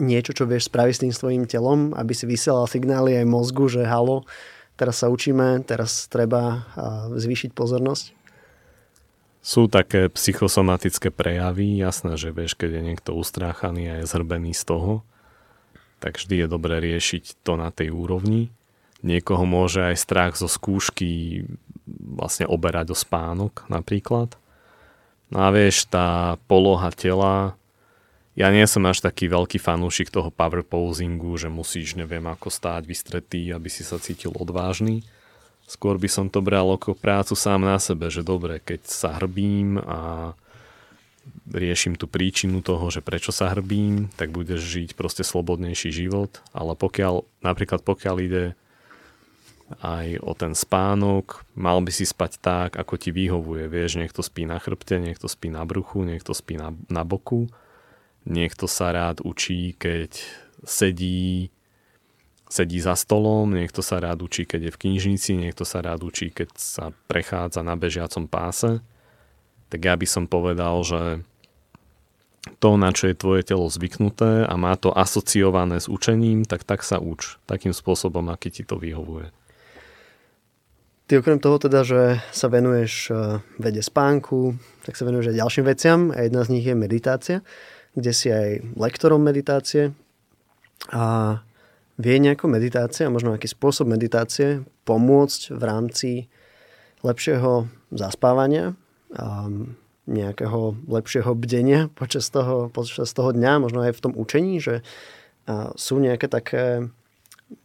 [0.03, 3.87] niečo, čo vieš spraviť s tým svojim telom, aby si vysielal signály aj mozgu, že
[3.87, 4.27] halo,
[4.75, 6.67] teraz sa učíme, teraz treba
[7.15, 8.11] zvýšiť pozornosť?
[9.45, 14.65] Sú také psychosomatické prejavy, jasné, že vieš, keď je niekto ustráchaný a je zhrbený z
[14.67, 14.93] toho,
[16.03, 18.51] tak vždy je dobré riešiť to na tej úrovni.
[19.05, 21.45] Niekoho môže aj strach zo skúšky
[21.85, 24.33] vlastne oberať o spánok napríklad.
[25.29, 27.53] No a vieš, tá poloha tela,
[28.33, 32.89] ja nie som až taký veľký fanúšik toho power posingu, že musíš neviem ako stáť
[32.89, 35.05] vystretý, aby si sa cítil odvážny
[35.65, 39.81] Skôr by som to bral ako prácu sám na sebe, že dobre, keď sa hrbím
[39.81, 40.33] a
[41.49, 46.77] riešim tú príčinu toho, že prečo sa hrbím, tak budeš žiť proste slobodnejší život, ale
[46.77, 48.45] pokiaľ, napríklad pokiaľ ide
[49.83, 53.67] aj o ten spánok, mal by si spať tak, ako ti vyhovuje.
[53.67, 57.51] Vieš, niekto spí na chrbte, niekto spí na bruchu, niekto spí na, na boku,
[58.29, 60.19] niekto sa rád učí, keď
[60.65, 61.55] sedí
[62.55, 66.31] sedí za stolom, niekto sa rád učí, keď je v knižnici, niekto sa rád učí,
[66.31, 68.79] keď sa prechádza na bežiacom páse.
[69.75, 71.27] Tak ja by som povedal, že
[72.61, 76.85] to, na čo je tvoje telo zvyknuté a má to asociované s učením, tak tak
[76.85, 77.41] sa uč.
[77.49, 79.33] Takým spôsobom, aký ti to vyhovuje.
[81.05, 83.15] Ty okrem toho teda, že sa venuješ e,
[83.61, 84.57] vede spánku,
[84.89, 87.37] tak sa venuješ aj ďalším veciam a jedna z nich je meditácia,
[87.93, 89.93] kde si aj lektorom meditácie.
[90.93, 91.39] A
[91.95, 96.11] Vie nejako meditácia, možno aký spôsob meditácie pomôcť v rámci
[97.07, 98.75] lepšieho zaspávania
[99.15, 99.47] a
[100.11, 104.83] nejakého lepšieho bdenia počas toho, počas toho dňa, možno aj v tom učení, že
[105.77, 106.89] sú nejaké také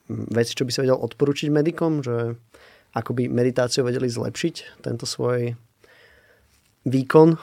[0.10, 2.36] veci, čo by sa vedel odporučiť medikom, že
[2.94, 5.54] ako by meditáciu vedeli zlepšiť tento svoj
[6.88, 7.38] výkon?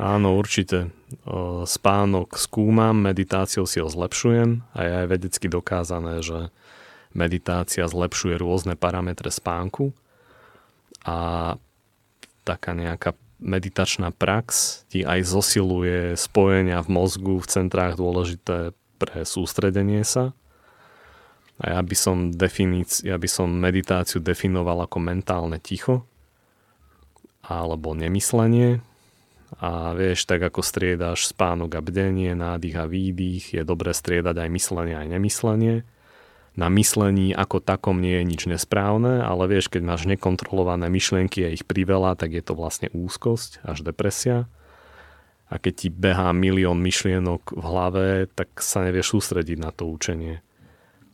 [0.00, 0.94] Áno, určite.
[1.66, 6.54] Spánok skúmam, meditáciou si ho zlepšujem a je aj vedecky dokázané, že
[7.10, 9.90] meditácia zlepšuje rôzne parametre spánku
[11.02, 11.58] a
[12.46, 20.04] taká nejaká meditačná prax ti aj zosiluje spojenia v mozgu v centrách dôležité pre sústredenie
[20.06, 20.36] sa.
[21.60, 26.08] A ja by som, definíci, ja by som meditáciu definoval ako mentálne ticho,
[27.44, 28.80] alebo nemyslenie.
[29.60, 34.48] A vieš, tak ako striedaš spánok a bdenie, nádych a výdych, je dobré striedať aj
[34.56, 35.74] myslenie aj nemyslenie.
[36.54, 41.52] Na myslení ako takom nie je nič nesprávne, ale vieš, keď máš nekontrolované myšlienky a
[41.52, 44.48] ich priveľa, tak je to vlastne úzkosť až depresia.
[45.50, 50.46] A keď ti behá milión myšlienok v hlave, tak sa nevieš sústrediť na to učenie.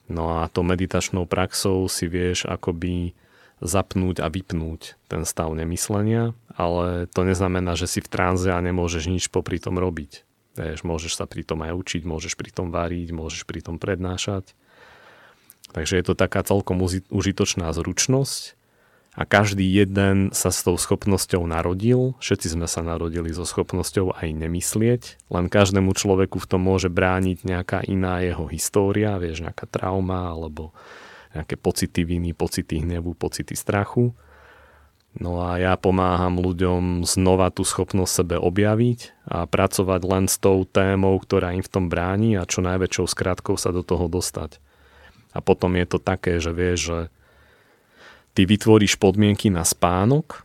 [0.06, 3.14] No a to meditačnou praxou si vieš akoby
[3.58, 9.08] zapnúť a vypnúť ten stav nemyslenia, ale to neznamená, že si v tranze a nemôžeš
[9.08, 10.22] nič popri tom robiť.
[10.56, 14.56] Vieš, môžeš sa pri tom aj učiť, môžeš pri tom variť, môžeš pri tom prednášať.
[15.72, 16.80] Takže je to taká celkom
[17.10, 18.56] užitočná zručnosť
[19.16, 22.12] a každý jeden sa s tou schopnosťou narodil.
[22.20, 27.48] Všetci sme sa narodili so schopnosťou aj nemyslieť, len každému človeku v tom môže brániť
[27.48, 30.76] nejaká iná jeho história, vieš, nejaká trauma alebo
[31.32, 34.12] nejaké pocity viny, pocity hnevu, pocity strachu.
[35.16, 40.68] No a ja pomáham ľuďom znova tú schopnosť sebe objaviť a pracovať len s tou
[40.68, 44.60] témou, ktorá im v tom bráni a čo najväčšou skratkou sa do toho dostať.
[45.32, 46.98] A potom je to také, že vieš, že
[48.36, 50.44] ty vytvoríš podmienky na spánok,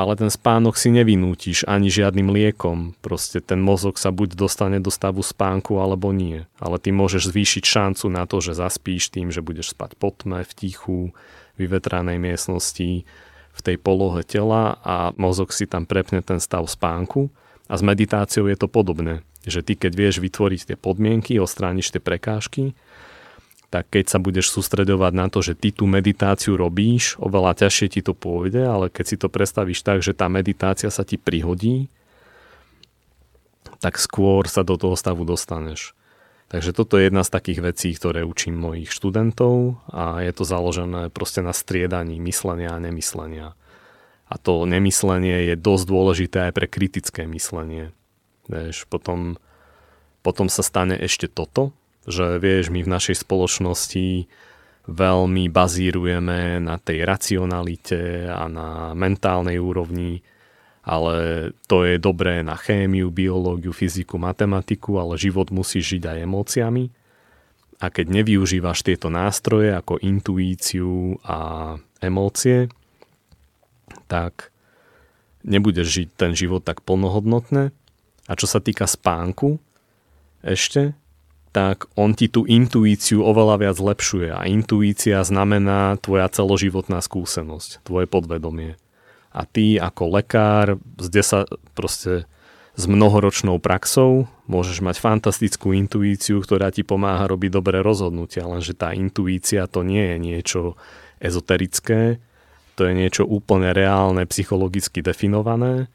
[0.00, 2.96] ale ten spánok si nevinútiš ani žiadnym liekom.
[3.04, 6.48] Proste ten mozog sa buď dostane do stavu spánku, alebo nie.
[6.56, 10.40] Ale ty môžeš zvýšiť šancu na to, že zaspíš tým, že budeš spať po tme,
[10.40, 11.12] v tichu,
[11.60, 13.04] vyvetranej miestnosti,
[13.52, 17.28] v tej polohe tela a mozog si tam prepne ten stav spánku.
[17.68, 22.00] A s meditáciou je to podobné, že ty keď vieš vytvoriť tie podmienky, ostrániš tie
[22.00, 22.72] prekážky,
[23.70, 28.00] tak keď sa budeš sústredovať na to, že ty tú meditáciu robíš, oveľa ťažšie ti
[28.02, 31.86] to pôjde, ale keď si to predstavíš tak, že tá meditácia sa ti prihodí,
[33.78, 35.94] tak skôr sa do toho stavu dostaneš.
[36.50, 41.06] Takže toto je jedna z takých vecí, ktoré učím mojich študentov a je to založené
[41.14, 43.54] proste na striedaní myslenia a nemyslenia.
[44.26, 47.94] A to nemyslenie je dosť dôležité aj pre kritické myslenie.
[48.50, 49.38] Vieš, potom,
[50.26, 51.70] potom sa stane ešte toto,
[52.08, 54.28] že vieš, my v našej spoločnosti
[54.88, 60.24] veľmi bazírujeme na tej racionalite a na mentálnej úrovni,
[60.80, 66.84] ale to je dobré na chémiu, biológiu, fyziku, matematiku, ale život musí žiť aj emóciami.
[67.80, 72.68] A keď nevyužívaš tieto nástroje ako intuíciu a emócie,
[74.08, 74.52] tak
[75.44, 77.72] nebudeš žiť ten život tak plnohodnotne.
[78.28, 79.56] A čo sa týka spánku,
[80.44, 80.92] ešte,
[81.50, 84.30] tak on ti tú intuíciu oveľa viac zlepšuje.
[84.30, 88.78] A intuícia znamená tvoja celoživotná skúsenosť, tvoje podvedomie.
[89.30, 92.26] A ty ako lekár z 10, proste
[92.78, 98.94] s mnohoročnou praxou môžeš mať fantastickú intuíciu, ktorá ti pomáha robiť dobré rozhodnutia, lenže tá
[98.94, 100.60] intuícia to nie je niečo
[101.18, 102.22] ezoterické,
[102.78, 105.90] to je niečo úplne reálne, psychologicky definované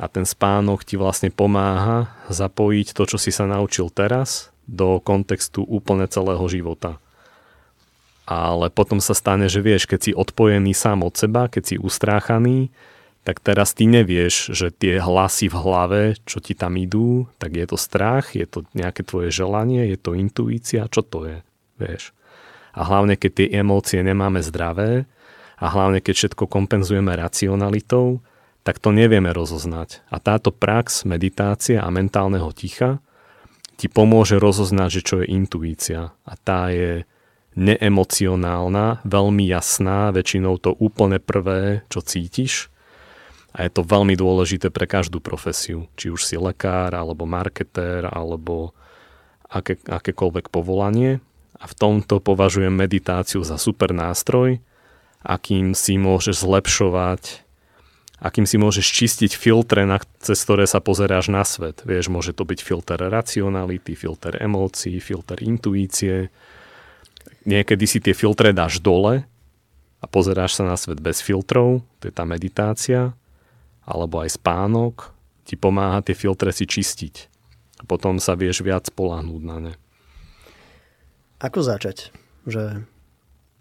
[0.00, 5.66] a ten spánok ti vlastne pomáha zapojiť to, čo si sa naučil teraz do kontextu
[5.66, 7.02] úplne celého života.
[8.30, 12.70] Ale potom sa stane, že vieš, keď si odpojený sám od seba, keď si ustráchaný,
[13.26, 17.66] tak teraz ty nevieš, že tie hlasy v hlave, čo ti tam idú, tak je
[17.68, 21.38] to strach, je to nejaké tvoje želanie, je to intuícia, čo to je,
[21.76, 22.16] vieš.
[22.72, 25.04] A hlavne, keď tie emócie nemáme zdravé
[25.58, 28.22] a hlavne, keď všetko kompenzujeme racionalitou,
[28.62, 30.06] tak to nevieme rozoznať.
[30.08, 33.02] A táto prax meditácia a mentálneho ticha
[33.80, 36.12] ti pomôže rozoznať, že čo je intuícia.
[36.28, 37.08] A tá je
[37.56, 42.68] neemocionálna, veľmi jasná, väčšinou to úplne prvé, čo cítiš
[43.50, 48.70] a je to veľmi dôležité pre každú profesiu, či už si lekár, alebo marketér, alebo
[49.50, 51.18] aké, akékoľvek povolanie.
[51.58, 54.62] A v tomto považujem meditáciu za super nástroj,
[55.20, 57.42] akým si môžeš zlepšovať,
[58.20, 61.80] akým si môžeš čistiť filtre, na, cez ktoré sa pozeráš na svet.
[61.82, 66.28] Vieš, môže to byť filter racionality, filter emócií, filter intuície.
[67.48, 69.24] Niekedy si tie filtre dáš dole
[70.00, 73.16] a pozeráš sa na svet bez filtrov, to je tá meditácia
[73.88, 75.16] alebo aj spánok
[75.50, 77.26] ti pomáha tie filtre si čistiť.
[77.80, 79.74] A potom sa vieš viac spolahnúť na ne.
[81.42, 82.14] Ako začať?
[82.46, 82.86] Že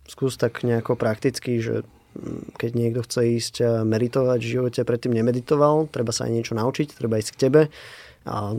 [0.05, 1.88] skús tak nejako prakticky, že
[2.57, 3.55] keď niekto chce ísť
[3.86, 7.62] meditovať v živote, predtým nemeditoval, treba sa aj niečo naučiť, treba ísť k tebe,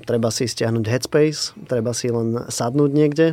[0.07, 3.27] treba si stiahnuť headspace, treba si len sadnúť niekde.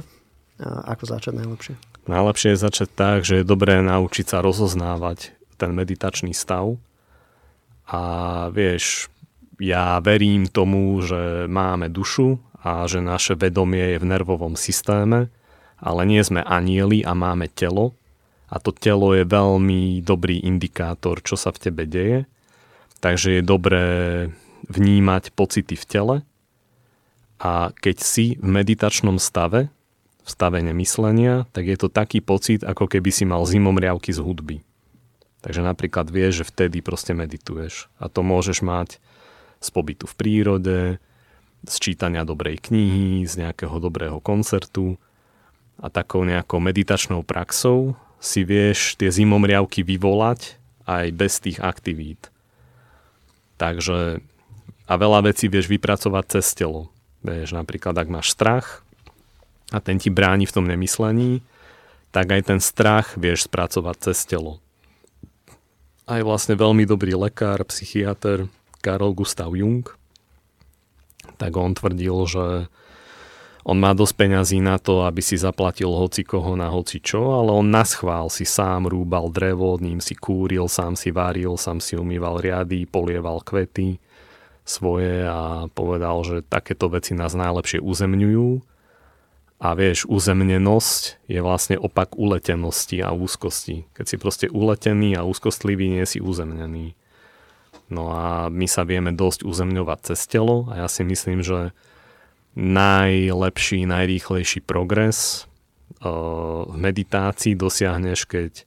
[0.61, 1.73] Ako začať najlepšie?
[2.09, 6.81] Najlepšie je začať tak, že je dobré naučiť sa rozoznávať ten meditačný stav
[7.85, 8.01] a
[8.49, 9.11] vieš,
[9.57, 15.29] ja verím tomu, že máme dušu a že naše vedomie je v nervovom systéme,
[15.77, 17.93] ale nie sme anieli a máme telo
[18.47, 22.23] a to telo je veľmi dobrý indikátor, čo sa v tebe deje.
[23.03, 23.85] Takže je dobré
[24.71, 26.15] vnímať pocity v tele
[27.37, 29.69] a keď si v meditačnom stave,
[30.25, 34.57] v stave nemyslenia, tak je to taký pocit, ako keby si mal zimomriavky z hudby.
[35.45, 37.93] Takže napríklad vieš, že vtedy proste medituješ.
[38.01, 38.97] A to môžeš mať
[39.61, 40.79] z pobytu v prírode,
[41.63, 44.97] z čítania dobrej knihy, z nejakého dobrého koncertu
[45.77, 50.57] a takou nejakou meditačnou praxou si vieš tie zimomriavky vyvolať
[50.89, 52.33] aj bez tých aktivít.
[53.61, 54.21] Takže
[54.87, 56.89] a veľa vecí vieš vypracovať cez telo.
[57.25, 58.85] Vieš, napríklad ak máš strach
[59.73, 61.43] a ten ti bráni v tom nemyslení,
[62.15, 64.63] tak aj ten strach vieš spracovať cez telo
[66.07, 68.47] aj vlastne veľmi dobrý lekár, psychiatr
[68.79, 69.83] Karol Gustav Jung,
[71.35, 72.45] tak on tvrdil, že
[73.67, 77.51] on má dosť peňazí na to, aby si zaplatil hoci koho na hoci čo, ale
[77.51, 81.99] on na schvál si sám rúbal drevo, ním si kúril, sám si varil, sám si
[81.99, 83.99] umýval riady, polieval kvety
[84.63, 88.63] svoje a povedal, že takéto veci nás najlepšie uzemňujú
[89.59, 93.83] a vieš, uzemnenosť je vlastne opak uletenosti a úzkosti.
[93.91, 96.95] Keď si proste uletený a úzkostlivý, nie si uzemnený.
[97.91, 101.75] No a my sa vieme dosť uzemňovať cez telo a ja si myslím, že
[102.57, 105.45] najlepší, najrýchlejší progres
[106.01, 108.65] uh, v meditácii dosiahneš, keď,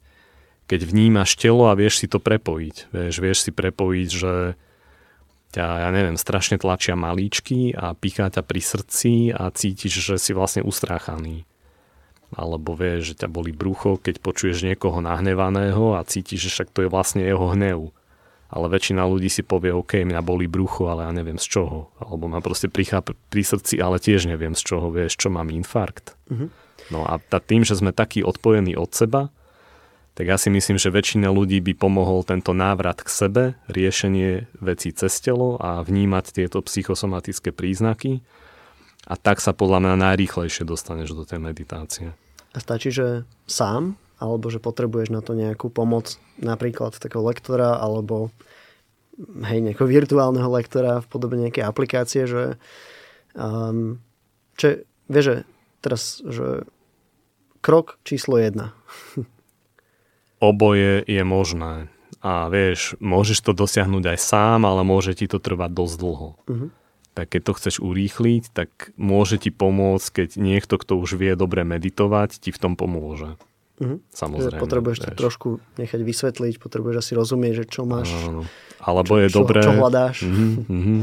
[0.71, 2.95] keď vnímaš telo a vieš si to prepojiť.
[2.95, 4.35] Vieš, vieš si prepojiť, že
[5.51, 10.31] ťa, ja neviem, strašne tlačia malíčky a pichá ťa pri srdci a cítiš, že si
[10.31, 11.43] vlastne ustráchaný.
[12.31, 16.87] Alebo vieš, že ťa boli brucho, keď počuješ niekoho nahnevaného a cítiš, že však to
[16.87, 17.91] je vlastne jeho hnev.
[18.51, 21.95] Ale väčšina ľudí si povie, OK, mňa boli brucho, ale ja neviem z čoho.
[22.03, 26.19] Alebo ma proste prichá pri srdci, ale tiež neviem z čoho, vieš, čo mám infarkt.
[26.27, 26.49] Mm-hmm.
[26.91, 29.31] No a tým, že sme takí odpojení od seba,
[30.19, 34.91] tak ja si myslím, že väčšina ľudí by pomohol tento návrat k sebe, riešenie vecí
[34.91, 38.21] cez telo a vnímať tieto psychosomatické príznaky
[39.07, 42.13] a tak sa podľa mňa najrýchlejšie dostaneš do tej meditácie.
[42.51, 48.29] A stačí, že sám, alebo že potrebuješ na to nejakú pomoc, napríklad takého lektora, alebo
[49.49, 52.61] hej, nejakého virtuálneho lektora v podobe nejakej aplikácie, že
[53.33, 53.99] um,
[54.61, 55.37] čo, vieš, že
[55.81, 56.69] teraz, že
[57.65, 58.77] krok číslo jedna.
[60.41, 61.93] oboje je možné.
[62.21, 66.29] A vieš, môžeš to dosiahnuť aj sám, ale môže ti to trvať dosť dlho.
[66.37, 66.69] Uh-huh.
[67.17, 71.65] Tak keď to chceš urýchliť, tak môže ti pomôcť, keď niekto, kto už vie dobre
[71.65, 73.41] meditovať, ti v tom pomôže.
[73.81, 73.99] Mm-hmm.
[74.13, 74.61] Samozrejme.
[74.61, 75.49] Potrebuješ to trošku
[75.81, 78.13] nechať vysvetliť, potrebuješ asi rozumieť, že čo máš.
[78.29, 78.45] Áno.
[78.77, 79.61] Alebo čo, je čo, dobré...
[79.65, 80.17] Čo hľadáš.
[80.29, 81.01] Mm-hmm, mm-hmm.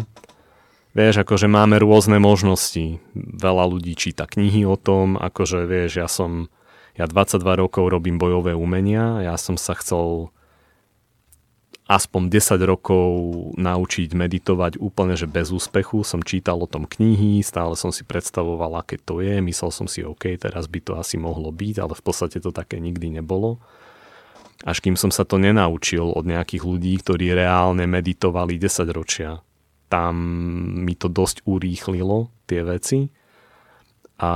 [0.97, 3.01] Vieš, akože máme rôzne možnosti.
[3.13, 6.49] Veľa ľudí číta knihy o tom, akože vieš, ja som,
[6.97, 10.33] ja 22 rokov robím bojové umenia, ja som sa chcel
[11.87, 13.07] aspoň 10 rokov
[13.55, 16.03] naučiť meditovať úplne, že bez úspechu.
[16.03, 19.39] Som čítal o tom knihy, stále som si predstavoval, aké to je.
[19.39, 22.83] Myslel som si, OK, teraz by to asi mohlo byť, ale v podstate to také
[22.83, 23.63] nikdy nebolo.
[24.67, 29.39] Až kým som sa to nenaučil od nejakých ľudí, ktorí reálne meditovali 10 ročia.
[29.87, 30.13] Tam
[30.83, 33.07] mi to dosť urýchlilo, tie veci.
[34.19, 34.31] A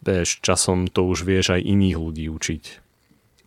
[0.00, 2.81] vieš, časom to už vieš aj iných ľudí učiť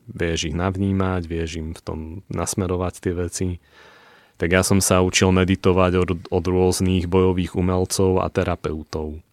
[0.09, 1.99] vieš ich navnímať, vieš im v tom
[2.29, 3.47] nasmerovať tie veci.
[4.35, 9.23] Tak ja som sa učil meditovať od, od rôznych bojových umelcov a terapeutov.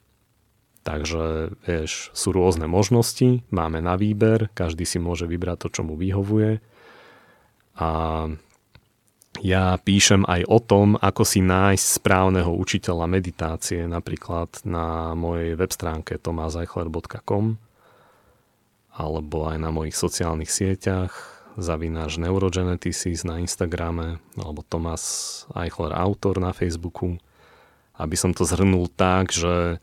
[0.83, 5.95] Takže, vieš, sú rôzne možnosti, máme na výber, každý si môže vybrať to, čo mu
[5.95, 6.59] vyhovuje.
[7.79, 7.91] A
[9.41, 15.71] ja píšem aj o tom, ako si nájsť správneho učiteľa meditácie, napríklad na mojej web
[15.71, 17.62] stránke tomazeichler.com
[18.93, 21.13] alebo aj na mojich sociálnych sieťach.
[21.53, 27.21] Zavináš Neurogeneticis na Instagrame alebo Thomas Eichler Autor na Facebooku.
[27.93, 29.77] Aby som to zhrnul tak, že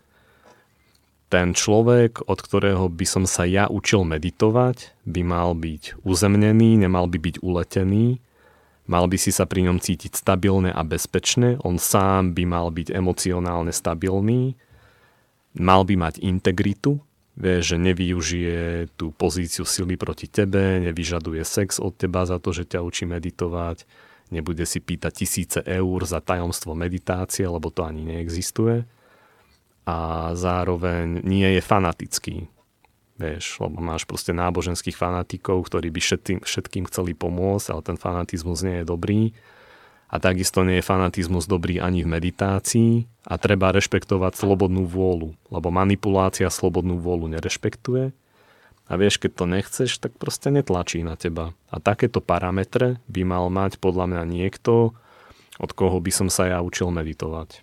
[1.30, 7.05] ten človek, od ktorého by som sa ja učil meditovať, by mal byť uzemnený, nemal
[7.05, 8.18] by byť uletený,
[8.89, 12.89] mal by si sa pri ňom cítiť stabilne a bezpečne, on sám by mal byť
[12.89, 14.57] emocionálne stabilný,
[15.53, 16.97] mal by mať integritu,
[17.40, 22.68] Vieš, že nevyužije tú pozíciu sily proti tebe, nevyžaduje sex od teba za to, že
[22.68, 23.88] ťa učí meditovať,
[24.28, 28.84] nebude si pýtať tisíce eur za tajomstvo meditácie, lebo to ani neexistuje.
[29.88, 32.36] A zároveň nie je fanatický.
[33.16, 38.68] Vieš, lebo máš proste náboženských fanatikov, ktorí by všetkým, všetkým chceli pomôcť, ale ten fanatizmus
[38.68, 39.32] nie je dobrý
[40.10, 42.91] a takisto nie je fanatizmus dobrý ani v meditácii
[43.30, 48.12] a treba rešpektovať slobodnú vôľu, lebo manipulácia slobodnú vôľu nerešpektuje
[48.89, 51.53] a vieš, keď to nechceš, tak proste netlačí na teba.
[51.70, 54.97] A takéto parametre by mal mať podľa mňa niekto,
[55.62, 57.62] od koho by som sa ja učil meditovať.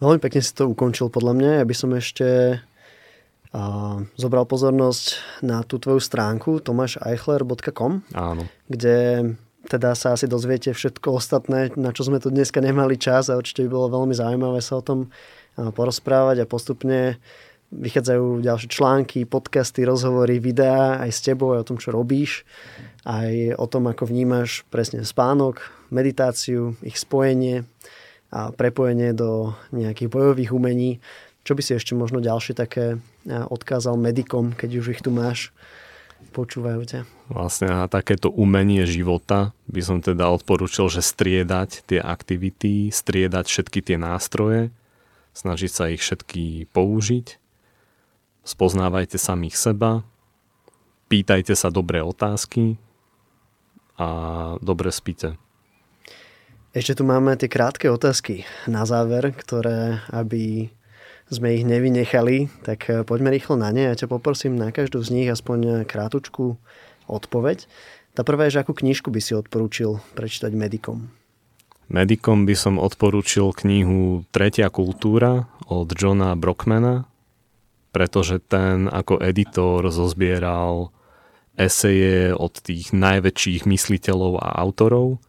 [0.00, 1.50] Veľmi pekne si to ukončil podľa mňa.
[1.60, 2.26] Ja by som ešte
[3.48, 8.44] a zobral pozornosť na tú tvoju stránku tomášeichler.com, Áno.
[8.68, 8.96] kde
[9.66, 13.66] teda sa asi dozviete všetko ostatné, na čo sme tu dneska nemali čas a určite
[13.66, 15.10] by bolo veľmi zaujímavé sa o tom
[15.58, 17.18] porozprávať a postupne
[17.68, 22.48] vychádzajú ďalšie články, podcasty, rozhovory, videá aj s tebou, aj o tom, čo robíš,
[23.04, 25.60] aj o tom, ako vnímaš presne spánok,
[25.92, 27.68] meditáciu, ich spojenie
[28.32, 31.02] a prepojenie do nejakých bojových umení.
[31.44, 35.52] Čo by si ešte možno ďalšie také odkázal medikom, keď už ich tu máš?
[36.30, 37.00] Počúvajú ťa.
[37.32, 43.80] Vlastne na takéto umenie života by som teda odporúčil, že striedať tie aktivity, striedať všetky
[43.84, 44.70] tie nástroje,
[45.34, 47.36] snažiť sa ich všetky použiť,
[48.46, 50.06] spoznávajte samých seba,
[51.12, 52.80] pýtajte sa dobré otázky
[53.98, 54.08] a
[54.62, 55.36] dobre spíte.
[56.76, 60.70] Ešte tu máme tie krátke otázky na záver, ktoré aby
[61.28, 63.92] sme ich nevynechali, tak eh, poďme rýchlo na ne.
[63.92, 66.56] Ja ťa poprosím na každú z nich aspoň eh, krátučku
[67.08, 67.68] odpoveď.
[68.16, 71.12] Tá prvá je, že akú knižku by si odporúčil prečítať medikom?
[71.88, 77.08] Medikom by som odporúčil knihu Tretia kultúra od Johna Brockmana,
[77.96, 80.92] pretože ten ako editor zozbieral
[81.56, 85.22] eseje od tých najväčších mysliteľov a autorov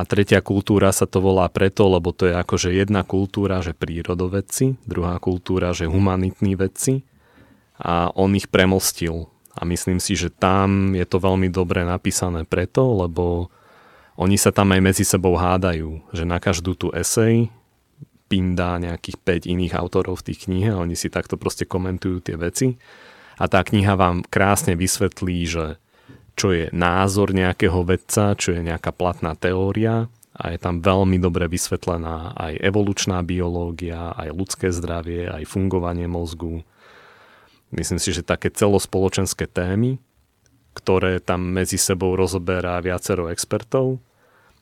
[0.00, 4.80] a tretia kultúra sa to volá preto, lebo to je akože jedna kultúra, že prírodovedci,
[4.88, 7.04] druhá kultúra, že humanitní vedci
[7.76, 9.28] a on ich premostil.
[9.52, 13.52] A myslím si, že tam je to veľmi dobre napísané preto, lebo
[14.16, 17.52] oni sa tam aj medzi sebou hádajú, že na každú tú esej
[18.32, 22.40] pindá nejakých 5 iných autorov v tých knihe a oni si takto proste komentujú tie
[22.40, 22.80] veci.
[23.36, 25.64] A tá kniha vám krásne vysvetlí, že
[26.40, 31.44] čo je názor nejakého vedca, čo je nejaká platná teória a je tam veľmi dobre
[31.52, 36.64] vysvetlená aj evolučná biológia, aj ľudské zdravie, aj fungovanie mozgu.
[37.68, 40.00] Myslím si, že také celospoločenské témy,
[40.72, 44.00] ktoré tam medzi sebou rozoberá viacero expertov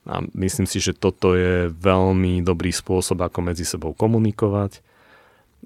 [0.03, 4.83] a myslím si, že toto je veľmi dobrý spôsob, ako medzi sebou komunikovať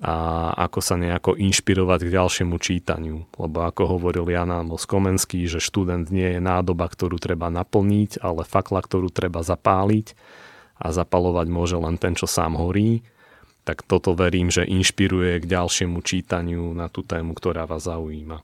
[0.01, 3.29] a ako sa nejako inšpirovať k ďalšiemu čítaniu.
[3.37, 8.49] Lebo ako hovoril Jan Amos Komenský, že študent nie je nádoba, ktorú treba naplniť, ale
[8.49, 10.17] fakla, ktorú treba zapáliť
[10.81, 13.05] a zapalovať môže len ten, čo sám horí.
[13.63, 18.43] Tak toto verím, že inšpiruje k ďalšiemu čítaniu na tú tému, ktorá vás zaujíma.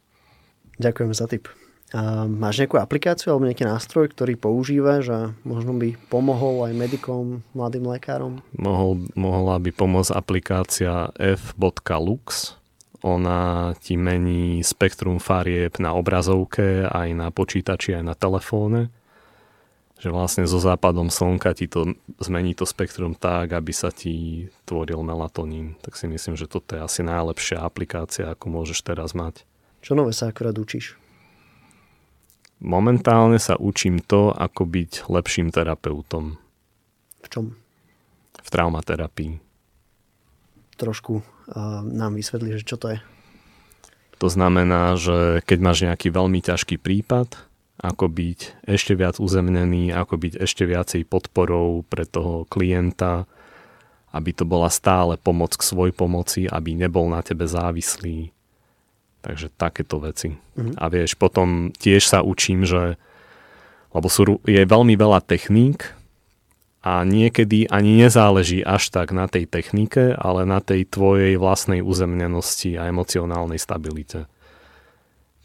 [0.79, 1.51] Ďakujem za tip.
[1.89, 7.41] A máš nejakú aplikáciu alebo nejaký nástroj, ktorý používaš a možno by pomohol aj medikom,
[7.57, 8.45] mladým lekárom?
[8.53, 12.61] Mohol, mohla by pomôcť aplikácia f.lux.
[13.01, 18.93] Ona ti mení spektrum farieb na obrazovke, aj na počítači, aj na telefóne.
[19.99, 25.01] Že vlastne so západom slnka ti to zmení to spektrum tak, aby sa ti tvoril
[25.01, 25.81] melatonín.
[25.81, 29.49] Tak si myslím, že toto je asi najlepšia aplikácia, ako môžeš teraz mať.
[29.81, 30.99] Čo nové sa akurát učíš?
[32.59, 36.35] Momentálne sa učím to, ako byť lepším terapeutom.
[37.23, 37.55] V čom?
[38.35, 39.39] V traumaterapii.
[40.75, 41.23] Trošku uh,
[41.87, 42.99] nám vysvetli, že čo to je.
[44.19, 47.39] To znamená, že keď máš nejaký veľmi ťažký prípad,
[47.79, 53.31] ako byť ešte viac uzemnený, ako byť ešte viacej podporou pre toho klienta,
[54.11, 58.35] aby to bola stále pomoc k svoj pomoci, aby nebol na tebe závislý,
[59.29, 60.33] Takže takéto veci.
[60.33, 60.81] Mm-hmm.
[60.81, 62.97] A vieš, potom tiež sa učím, že
[63.93, 65.97] lebo sú, je veľmi veľa techník
[66.85, 72.77] a niekedy ani nezáleží až tak na tej technike, ale na tej tvojej vlastnej uzemnenosti
[72.77, 74.29] a emocionálnej stabilite.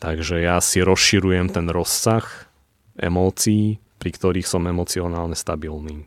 [0.04, 2.28] Takže ja si rozširujem ten rozsah
[3.00, 6.04] emócií, pri ktorých som emocionálne stabilný.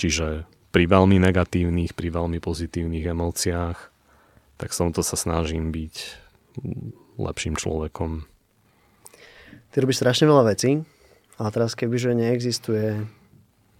[0.00, 3.78] Čiže pri veľmi negatívnych, pri veľmi pozitívnych emóciách,
[4.56, 6.23] tak som to sa snažím byť
[7.18, 8.26] lepším človekom.
[9.74, 10.86] Ty robíš strašne veľa vecí,
[11.38, 13.02] ale teraz kebyže neexistuje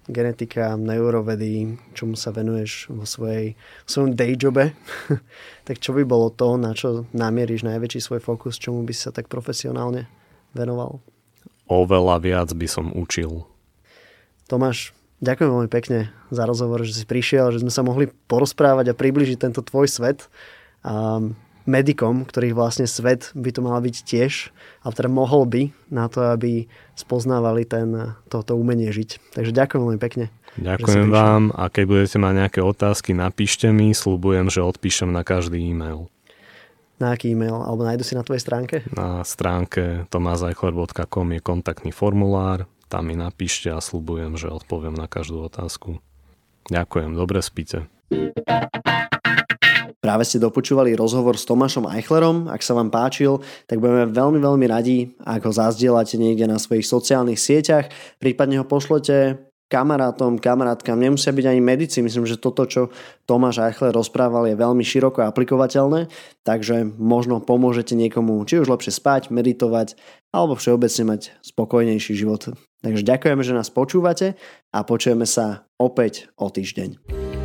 [0.05, 4.77] genetika, neurovedy, čomu sa venuješ vo svojej, v svojom dayjobe,
[5.69, 9.13] tak čo by bolo to, na čo namieríš najväčší svoj fokus, čomu by si sa
[9.17, 10.05] tak profesionálne
[10.53, 11.01] venoval?
[11.73, 13.49] Oveľa viac by som učil.
[14.45, 14.93] Tomáš,
[15.25, 19.41] ďakujem veľmi pekne za rozhovor, že si prišiel, že sme sa mohli porozprávať a približiť
[19.41, 20.29] tento tvoj svet.
[20.85, 21.25] A
[21.65, 24.53] medikom, ktorých vlastne svet by to mal byť tiež,
[24.85, 29.35] ale teda mohol by na to, aby spoznávali ten, toto umenie žiť.
[29.37, 30.29] Takže ďakujem veľmi pekne.
[30.55, 35.59] Ďakujem vám a keď budete mať nejaké otázky, napíšte mi, slúbujem, že odpíšem na každý
[35.59, 36.07] e-mail.
[37.03, 37.59] Na aký e-mail?
[37.59, 38.87] Alebo nájdu si na tvojej stránke?
[38.95, 45.43] Na stránke tomazajchler.com je kontaktný formulár, tam mi napíšte a slúbujem, že odpoviem na každú
[45.43, 45.99] otázku.
[46.71, 47.91] Ďakujem, dobre spíte.
[49.99, 52.49] Práve ste dopočúvali rozhovor s Tomášom Eichlerom.
[52.49, 56.87] Ak sa vám páčil, tak budeme veľmi, veľmi radi, ak ho zazdielate niekde na svojich
[56.89, 61.99] sociálnych sieťach, prípadne ho pošlete kamarátom, kamarátkam, nemusia byť ani medici.
[62.05, 62.95] Myslím, že toto, čo
[63.27, 66.07] Tomáš Eichler rozprával, je veľmi široko aplikovateľné,
[66.47, 69.99] takže možno pomôžete niekomu či už lepšie spať, meditovať,
[70.31, 72.55] alebo všeobecne mať spokojnejší život.
[72.85, 74.37] Takže ďakujeme, že nás počúvate
[74.71, 77.44] a počujeme sa opäť o týždeň.